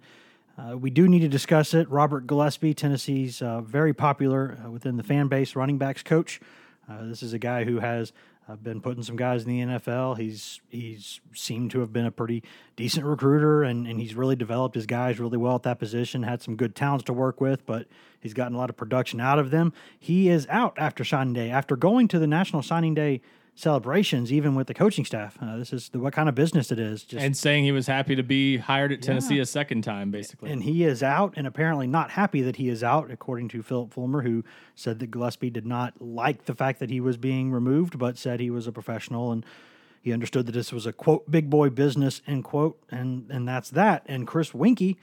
[0.58, 1.90] uh, we do need to discuss it.
[1.90, 6.40] Robert Gillespie, Tennessee's uh, very popular uh, within the fan base running backs coach.
[6.90, 8.14] Uh, this is a guy who has
[8.54, 10.18] uh, been putting some guys in the NFL.
[10.18, 12.44] He's he's seemed to have been a pretty
[12.76, 16.24] decent recruiter, and, and he's really developed his guys really well at that position.
[16.24, 17.88] Had some good talents to work with, but
[18.20, 19.74] he's gotten a lot of production out of them.
[20.00, 21.50] He is out after signing day.
[21.50, 23.22] After going to the National Signing Day
[23.56, 25.38] celebrations, even with the coaching staff.
[25.42, 27.04] Uh, this is the, what kind of business it is.
[27.04, 29.44] Just And saying he was happy to be hired at Tennessee Yeah.
[29.44, 30.52] a second time, basically.
[30.52, 33.92] and he is out, and apparently not happy that he is out, according to Phillip
[33.92, 34.44] Fulmer, who
[34.76, 38.40] said that Gillespie did not like the fact that he was being removed, but said
[38.40, 39.46] he was a professional and
[40.02, 43.70] he understood that this was a quote big boy business end quote, and and that's
[43.70, 44.04] that.
[44.08, 44.98] And Chris Weinke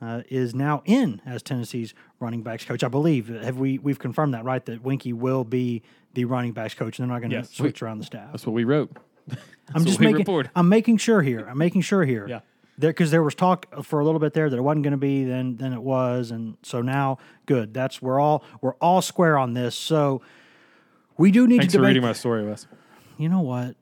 [0.00, 2.84] uh, is now in as Tennessee's running backs coach.
[2.84, 5.82] I believe have we we've confirmed that right that Weinke will be
[6.14, 7.50] the running backs coach, and they're not going to Yes.
[7.50, 8.30] switch around the staff.
[8.32, 8.90] That's what we wrote.
[9.74, 10.18] I'm just we making.
[10.20, 10.48] report.
[10.54, 11.46] I'm making sure here.
[11.48, 12.26] I'm making sure here.
[12.28, 12.40] Yeah.
[12.78, 14.98] There, because there was talk for a little bit there that it wasn't going to
[14.98, 17.72] be, then then it was, and so now, good.
[17.72, 19.74] That's we're all we're all square on this.
[19.74, 20.20] So
[21.16, 21.88] we do need Thanks to for debate.
[21.96, 22.66] reading my story, Wes.
[23.16, 23.76] you know what?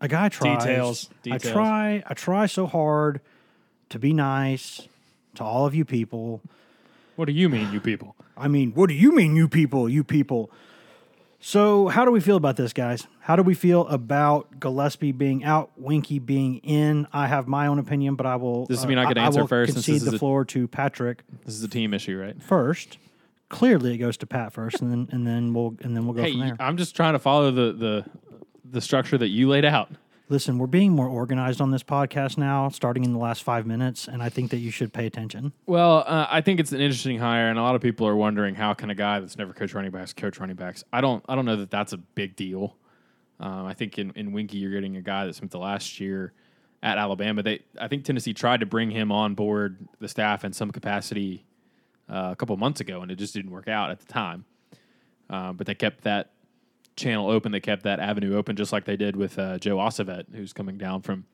[0.00, 0.64] A guy tries.
[0.64, 2.02] Details, I try.
[2.04, 3.20] I try so hard
[3.90, 4.88] to be nice
[5.36, 6.40] to all of you people.
[7.16, 8.16] What do you mean, you people?
[8.36, 9.88] I mean, what do you mean, you people?
[9.88, 10.50] You people.
[11.40, 13.06] So, how do we feel about this, guys?
[13.20, 17.06] How do we feel about Gillespie being out, Weinke being in?
[17.12, 18.64] I have my own opinion, but I will.
[18.64, 20.66] Does this uh, mean I to answer will first Concede is the a- floor to
[20.66, 22.42] Patrick This is a team issue, right?
[22.42, 22.96] first.
[23.50, 26.22] Clearly, it goes to Pat first, and then and then we'll and then we'll go
[26.22, 26.56] Hey, from there.
[26.58, 28.04] I'm just trying to follow the the
[28.68, 29.90] the structure that you laid out.
[30.30, 34.08] Listen, we're being more organized on this podcast now, starting in the last five minutes,
[34.08, 35.52] and I think that you should pay attention.
[35.66, 38.54] Well, uh, I think it's an interesting hire, and a lot of people are wondering
[38.54, 40.82] how can a guy that's never coached running backs coach running backs.
[40.92, 42.76] I don't, I don't know that that's a big deal.
[43.38, 46.32] Um, I think in, in Weinke, you're getting a guy that spent the last year
[46.82, 47.42] at Alabama.
[47.42, 51.44] They, I think Tennessee tried to bring him on board the staff in some capacity
[52.08, 54.46] uh, a couple months ago, and it just didn't work out at the time.
[55.28, 56.30] Uh, but they kept that
[56.96, 57.52] channel open.
[57.52, 60.78] They kept that avenue open, just like they did with uh, Joe Osovet, who's coming
[60.78, 61.24] down from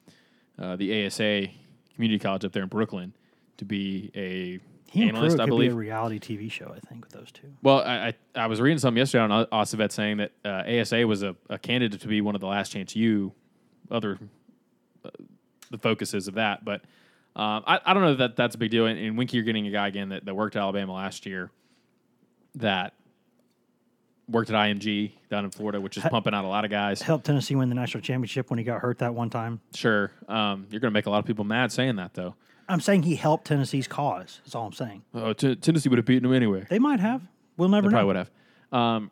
[0.59, 1.49] uh, the ASA
[1.95, 3.15] Community College up there in Brooklyn
[3.59, 4.59] to be a
[4.91, 5.71] He analyst, I believe.
[5.71, 7.49] be a reality TV show, I think, with those two.
[7.63, 11.23] Well, I, I I was reading something yesterday on Osovet saying that uh, ASA was
[11.23, 13.33] a, a candidate to be one of the last chance U,
[13.91, 14.19] other
[15.05, 15.11] uh,
[15.71, 16.65] the focuses of that.
[16.65, 16.83] But
[17.37, 18.87] um, I, I don't know that that's a big deal.
[18.87, 21.51] And, and Weinke, you're getting a guy again that, that worked at Alabama last year,
[22.57, 22.95] that
[24.31, 27.03] worked at IMG down in Florida, which is pumping out a lot of guys.
[27.03, 29.61] Helped Tennessee win the national championship when he got hurt that one time.
[29.75, 32.35] Sure, um, you're going to make a lot of people mad saying that though.
[32.69, 34.41] I'm saying he helped Tennessee's cause.
[34.45, 35.03] That's all I'm saying.
[35.13, 36.67] Oh, T- Tennessee would have beaten him anyway.
[36.71, 37.21] They might have.
[37.57, 37.97] We'll never They know.
[37.99, 38.31] probably would have.
[38.73, 39.11] Um,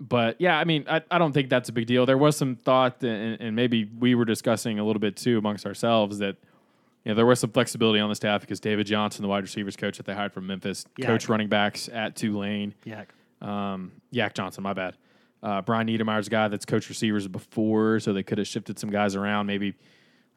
[0.00, 2.04] but yeah, I mean, I, I don't think that's a big deal.
[2.06, 5.64] There was some thought, and, and maybe we were discussing a little bit too amongst
[5.64, 6.36] ourselves that
[7.04, 9.76] you know there was some flexibility on the staff because David Johnson, the wide receivers
[9.76, 11.06] coach that they hired from Memphis, Yak.
[11.06, 12.74] coach running backs at Tulane.
[12.84, 13.04] Yeah.
[13.40, 14.96] Um, Yak Johnson, my bad.
[15.42, 18.90] Uh, Brian Niedermeyer's a guy that's coached receivers before, so they could have shifted some
[18.90, 19.46] guys around.
[19.46, 19.74] Maybe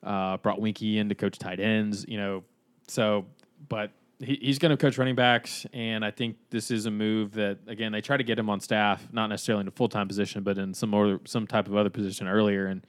[0.03, 2.43] uh, brought Weinke in to coach tight ends, you know.
[2.87, 3.25] So,
[3.69, 7.33] but he, he's going to coach running backs, and I think this is a move
[7.33, 10.07] that again they try to get him on staff, not necessarily in a full time
[10.07, 12.85] position, but in some other some type of other position earlier, and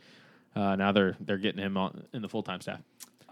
[0.57, 2.81] uh, now they're they're getting him on in the full time staff.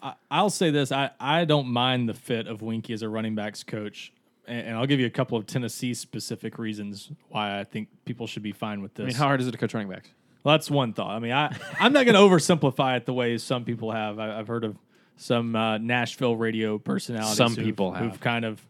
[0.03, 3.35] I, I'll say this: I, I don't mind the fit of Weinke as a running
[3.35, 4.13] backs coach,
[4.49, 8.43] and, I'll give you a couple of Tennessee specific reasons why I think people should
[8.43, 9.05] be fine with this.
[9.05, 10.09] I mean, how hard is it to coach running backs?
[10.45, 11.11] Well, that's one thought.
[11.11, 14.19] I mean, I I'm not going to oversimplify it the way some people have.
[14.19, 14.77] I, I've heard of
[15.17, 17.37] some uh, Nashville radio personalities.
[17.37, 18.03] Some who've- people have.
[18.05, 18.65] who've kind of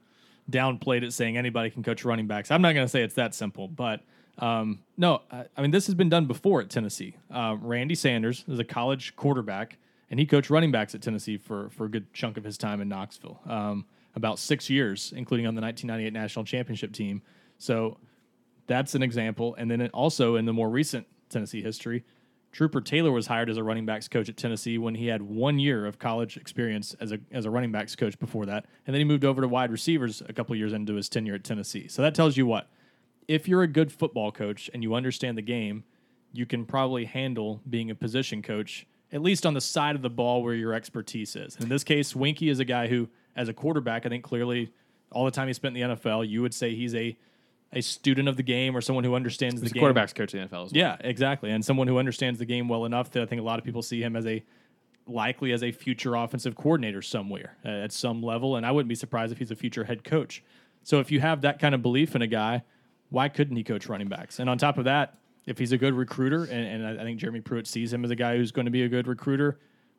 [0.50, 2.50] downplayed it, saying anybody can coach running backs.
[2.50, 4.00] I'm not going to say it's that simple, but
[4.38, 7.16] um, no, I, I mean this has been done before at Tennessee.
[7.30, 9.76] Um, Randy Sanders is a college quarterback,
[10.10, 12.80] and he coached running backs at Tennessee for for a good chunk of his time
[12.80, 13.84] in Knoxville, um,
[14.18, 17.22] about six years, including on the 1998 national championship team.
[17.56, 17.98] So
[18.66, 19.54] that's an example.
[19.56, 22.04] And then also in the more recent Tennessee history,
[22.52, 25.58] Trooper Taylor was hired as a running backs coach at Tennessee when he had one
[25.58, 29.00] year of college experience as a as a running backs coach before that, and then
[29.00, 31.88] he moved over to wide receivers a couple years into his tenure at Tennessee.
[31.88, 32.70] So that tells you what
[33.28, 35.84] if you're a good football coach and you understand the game,
[36.32, 40.10] you can probably handle being a position coach at least on the side of the
[40.10, 41.54] ball where your expertise is.
[41.54, 43.08] And in this case, Weinke is a guy who,
[43.38, 44.70] as a quarterback, I think clearly
[45.10, 47.16] all the time he spent in the NFL, you would say he's a
[47.72, 49.92] a student of the game or someone who understands He's the a game.
[49.94, 50.78] quarterbacks coach in the NFL as well.
[50.80, 51.50] Yeah, exactly.
[51.50, 53.82] And someone who understands the game well enough that I think a lot of people
[53.82, 54.42] see him as a
[55.06, 58.56] likely as a future offensive coordinator somewhere uh, at some level.
[58.56, 60.42] And I wouldn't be surprised if he's a future head coach.
[60.82, 62.62] So if you have that kind of belief in a guy,
[63.10, 64.38] why couldn't he coach running backs?
[64.38, 67.18] And on top of that, if he's a good recruiter, and, and I I think
[67.20, 69.58] Jeremy Pruitt sees him as a guy who's going to be a good recruiter,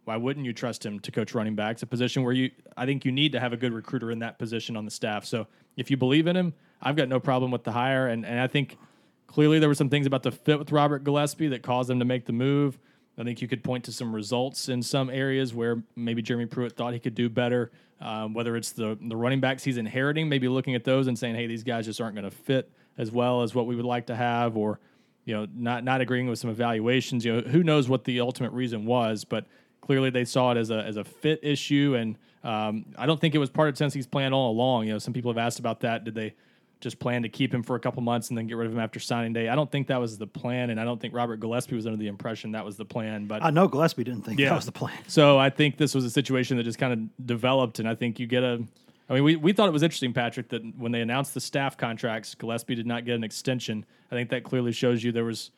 [0.10, 1.84] why wouldn't you trust him to coach running backs?
[1.84, 4.40] A position where you, I think you need to have a good recruiter in that
[4.40, 5.24] position on the staff.
[5.24, 5.46] So
[5.78, 8.08] if you believe in him, I've got no problem with the hire.
[8.08, 8.80] And, and I think
[9.28, 12.06] clearly there were some things about the fit with Robert Gillespie that caused him to
[12.06, 12.80] make the move.
[13.20, 16.76] I think you could point to some results in some areas where maybe Jeremy Pruitt
[16.76, 17.72] thought he could do better.
[18.02, 21.36] Um, whether it's the the running backs he's inheriting, maybe looking at those and saying,
[21.36, 24.08] "Hey, these guys just aren't going to fit as well as what we would like
[24.08, 24.80] to have," or
[25.26, 27.26] you know, not not agreeing with some evaluations.
[27.26, 29.46] You know, who knows what the ultimate reason was, but
[29.90, 33.34] clearly they saw it as a as a fit issue, and um, I don't think
[33.34, 34.86] it was part of Tennessee's plan all along.
[34.86, 36.04] You know, some people have asked about that.
[36.04, 36.36] Did they
[36.80, 38.80] just plan to keep him for a couple months and then get rid of him
[38.80, 39.50] after signing day?
[39.50, 41.98] I don't think that was the plan, and I don't think Robert Gillespie was under
[41.98, 43.26] the impression that was the plan.
[43.26, 44.50] But I know Gillespie didn't think Yeah.
[44.50, 44.94] that was the plan.
[45.08, 48.20] so I think this was a situation that just kind of developed, and I think
[48.20, 48.64] you get a.
[49.10, 51.76] I mean, we, we thought it was interesting, Patrick, that when they announced the staff
[51.78, 53.84] contracts, Gillespie did not get an extension.
[54.12, 55.50] I think that clearly shows you there was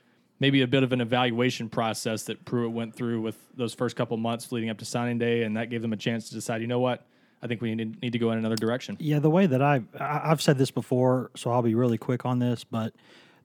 [0.42, 4.18] maybe a bit of an evaluation process that Pruitt went through with those first couple
[4.18, 6.68] months leading up to signing day, and that gave them a chance to decide, you
[6.68, 7.06] know what,
[7.44, 8.98] I think we need, need to go in another direction.
[9.00, 12.40] Yeah, the way that I, I've said this before, so I'll be really quick on
[12.40, 12.92] this, but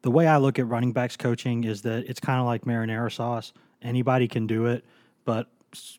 [0.00, 3.12] the way I look at running backs coaching is that it's kind of like marinara
[3.12, 3.52] sauce.
[3.82, 4.82] Anybody can do it,
[5.26, 5.48] but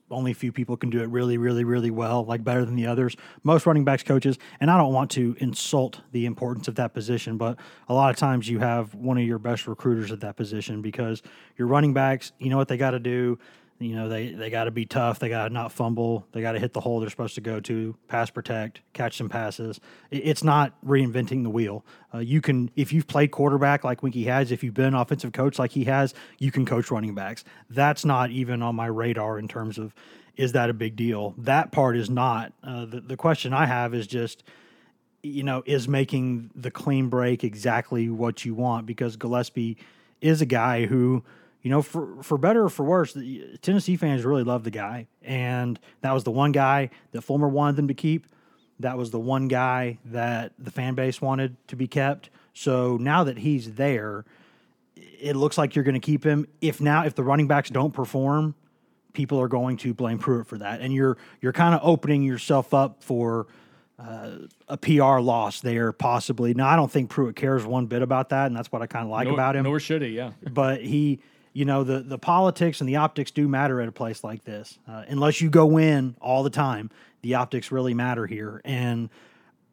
[0.09, 2.87] only a few people can do it really, really, really well, like better than the
[2.87, 3.15] others.
[3.43, 7.37] Most running backs coaches, and I don't want to insult the importance of that position,
[7.37, 7.57] but
[7.89, 11.21] a lot of times you have one of your best recruiters at that position because
[11.57, 13.37] your running backs, you know what they got to do.
[13.79, 15.19] You know, they, they got to be tough.
[15.19, 16.25] They got to not fumble.
[16.31, 19.29] They got to hit the hole they're supposed to go to, pass protect, catch some
[19.29, 19.79] passes.
[20.09, 21.85] It- It's not reinventing the wheel.
[22.13, 25.59] Uh, you can, if you've played quarterback like Weinke has, if you've been offensive coach
[25.59, 27.43] like he has, you can coach running backs.
[27.69, 29.93] That's not even on my radar in terms of
[30.37, 31.33] is that a big deal?
[31.37, 32.53] That part is not.
[32.63, 34.43] Uh, the, the question I have is just,
[35.23, 39.77] you know, is making the clean break exactly what you want because Gillespie
[40.21, 41.23] is a guy who,
[41.67, 45.07] you know, for for better or for worse, the Tennessee fans really love the guy,
[45.21, 48.25] and that was the one guy that Fulmer wanted them to keep.
[48.79, 52.29] That was the one guy that the fan base wanted to be kept.
[52.53, 54.23] So now that he's there,
[54.95, 56.47] it looks like you're going to keep him.
[56.61, 58.55] If now, if the running backs don't perform,
[59.11, 62.73] people are going to blame Pruitt for that, and you're you're kind of opening yourself
[62.73, 63.47] up for
[63.99, 64.29] uh,
[64.69, 66.53] a PR loss there, possibly.
[66.53, 69.03] Now, I don't think Pruitt cares one bit about that, and that's what I kind
[69.03, 69.63] of like about him.
[69.63, 70.31] Nor should he, yeah.
[70.49, 71.19] but he,
[71.57, 74.77] you know, the the politics and the optics do matter at a place like this.
[74.87, 76.91] Uh, unless you go in all the time,
[77.23, 79.09] the optics really matter here, and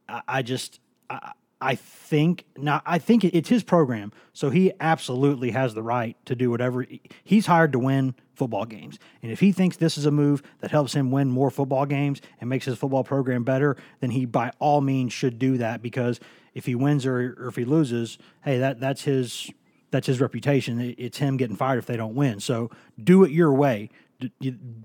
[0.08, 0.80] I, I just.
[1.10, 2.80] I, I think now.
[2.86, 6.86] I think it- it's his program, so he absolutely has the right to do whatever.
[7.22, 10.70] He's hired to win football games, and if he thinks this is a move that
[10.70, 14.52] helps him win more football games and makes his football program better, then he by
[14.58, 15.82] all means should do that.
[15.82, 16.18] Because
[16.54, 19.50] if he wins or, or if he loses, hey, that that's his
[19.94, 20.94] that's his reputation.
[20.98, 22.40] It's him getting fired if they don't win.
[22.40, 22.68] So
[23.02, 23.90] do it your way.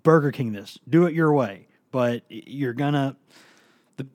[0.04, 0.78] Burger King this.
[0.88, 1.68] Do it your way.
[1.92, 3.18] But you're gonna.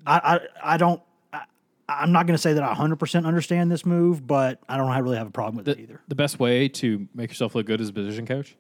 [0.07, 1.03] I I, I don't.
[1.32, 1.42] I,
[1.88, 4.88] I'm not going to say that I 100 percent understand this move, but I don't
[5.03, 6.01] really have a problem with it either.
[6.07, 8.57] the best way to make yourself look good as a position coach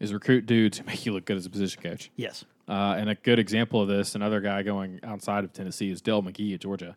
[0.00, 2.10] is recruit dudes who make you look good as a position coach.
[2.16, 2.44] Yes.
[2.68, 6.22] Uh, and a good example of this, another guy going outside of Tennessee is Dell
[6.22, 6.96] McGee at Georgia,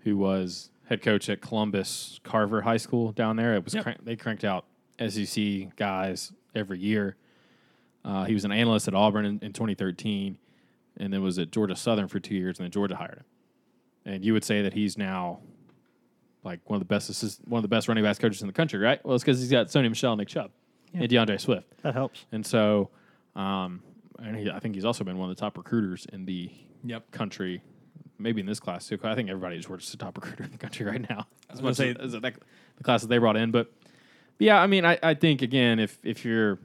[0.00, 3.54] who was head coach at Columbus Carver High School down there.
[3.54, 3.82] It was Yep.
[3.84, 4.66] crank, they cranked out
[4.98, 7.16] SEC guys every year.
[8.04, 10.36] Uh, he was an analyst at Auburn in, in 2013,
[10.98, 13.24] and then was at Georgia Southern for two years, and then Georgia hired him.
[14.04, 15.40] And you would say that he's now
[16.44, 18.52] like one of the best assist, one of the best running backs coaches in the
[18.52, 19.02] country, right?
[19.04, 20.50] Well, it's because he's got Sony Michel, Nick Chubb,
[20.92, 21.66] and D'Andre Swift.
[21.82, 22.26] That helps.
[22.30, 22.90] And so,
[23.34, 23.82] um,
[24.18, 26.50] and he, I think he's also been one of the top recruiters in the
[26.84, 27.10] Yep.
[27.12, 27.62] country.
[28.24, 28.98] Maybe in this class too.
[29.04, 31.26] I think everybody is just a top recruiter in the country right now.
[31.50, 33.70] As much as, as that, the class that they brought in, but
[34.38, 36.58] yeah, I mean, I, I think again, if if you're,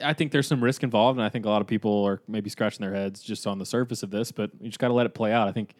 [0.00, 2.48] I think there's some risk involved, and I think a lot of people are maybe
[2.48, 5.06] scratching their heads just on the surface of this, but you just got to let
[5.06, 5.48] it play out.
[5.48, 5.74] I think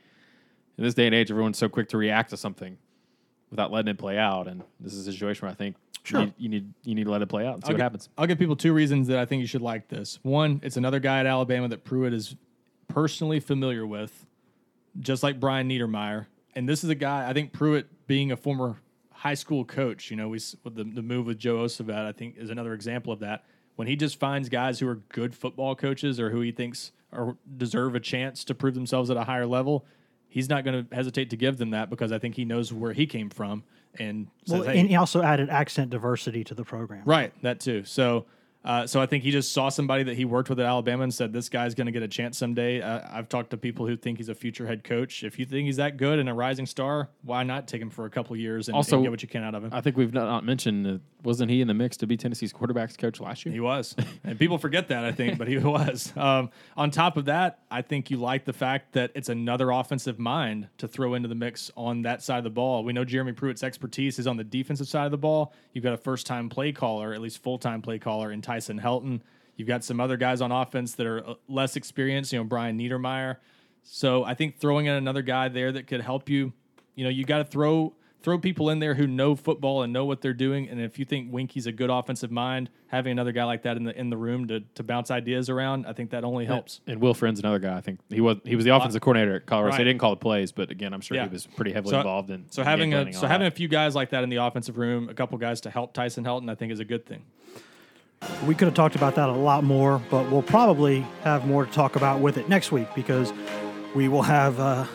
[0.77, 2.77] in this day and age, everyone's so quick to react to something
[3.51, 6.21] without letting it play out, and this is a situation where I think Sure.
[6.21, 8.09] you, you need you need to let it play out and see I'll what happens.
[8.19, 10.19] I'll give people two reasons that I think you should like this.
[10.23, 12.37] One, it's another guy at Alabama that Pruitt is
[12.89, 14.27] personally familiar with,
[14.99, 16.27] just like Brian Niedermeyer.
[16.55, 18.77] And this is a guy I think Pruitt, being a former
[19.13, 22.37] high school coach, you know, we with the, the move with Joe Osovet, I think
[22.37, 23.45] is another example of that.
[23.77, 27.37] When he just finds guys who are good football coaches or who he thinks or
[27.57, 29.85] deserve a chance to prove themselves at a higher level,
[30.29, 32.93] he's not going to hesitate to give them that because I think he knows where
[32.93, 33.65] he came from
[33.99, 37.03] and says, Well, hey, and he also added accent diversity to the program.
[37.05, 37.85] Right, that too.
[37.85, 38.27] So,
[38.67, 41.15] uh, so I think he just saw somebody that he worked with at Alabama and
[41.15, 43.97] said, "This guy's going to get a chance someday." Uh, I've talked to people who
[43.97, 45.23] think he's a future head coach.
[45.23, 48.07] If you think he's that good and a rising star, why not take him for
[48.07, 49.71] a couple years and, Also, and get what you can out of him?
[49.73, 52.53] I think we've not, not mentioned uh, wasn't he in the mix to be Tennessee's
[52.53, 53.53] quarterbacks coach last year?
[53.53, 53.95] He was,
[54.25, 56.13] and people forget that I think, but he was.
[56.17, 60.19] Um, on top of that, I think you like the fact that it's another offensive
[60.19, 62.85] mind to throw into the mix on that side of the ball.
[62.85, 65.53] We know Jeremy Pruitt's expertise is on the defensive side of the ball.
[65.73, 69.21] You've got a first-time play caller, at least full-time play caller, in Tyson Helton.
[69.57, 72.33] You've got some other guys on offense that are uh, less experienced.
[72.33, 73.37] You know, Brian Niedermeyer.
[73.83, 76.53] So I think throwing in another guy there that could help you.
[76.95, 77.93] You know, you got to throw
[78.23, 80.69] throw people in there who know football and know what they're doing.
[80.69, 83.85] And if you think Weinke's a good offensive mind, having another guy like that in
[83.85, 86.81] the in the room to, to bounce ideas around, I think that only helps.
[86.87, 87.77] And Will Friend's another guy.
[87.77, 89.73] I think he was he was the offensive coordinator at Colorado.
[89.73, 91.25] So he didn't call the plays, but again, I'm sure Yeah.
[91.25, 92.47] he was pretty heavily So- involved in.
[92.51, 95.09] So having a so and having a few guys like that in the offensive room,
[95.09, 97.23] a couple guys to help Tyson Helton, I think is a good thing.
[98.47, 101.73] We could have talked about that a lot more, but we'll probably have more to
[101.73, 103.33] talk about with it next week because
[103.95, 104.87] we will have uh,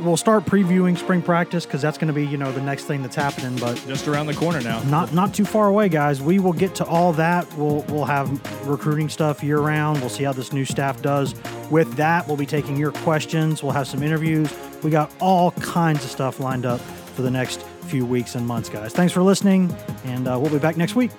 [0.00, 3.02] we'll start previewing spring practice because that's going to be you know the next thing
[3.02, 3.56] that's happening.
[3.56, 4.82] But Just around the corner now.
[4.84, 6.20] not not too far away, guys.
[6.22, 7.52] We will get to all that.
[7.56, 8.30] We'll we'll have
[8.66, 10.00] recruiting stuff year round.
[10.00, 11.34] We'll see how this new staff does.
[11.70, 13.62] With that, we'll be taking your questions.
[13.62, 14.52] We'll have some interviews.
[14.82, 18.68] We got all kinds of stuff lined up for the next few weeks and months,
[18.68, 18.92] guys.
[18.92, 21.10] Thanks for listening, and uh, we'll be back next week.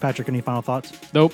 [0.00, 0.92] Patrick, any final thoughts?
[1.12, 1.32] Nope.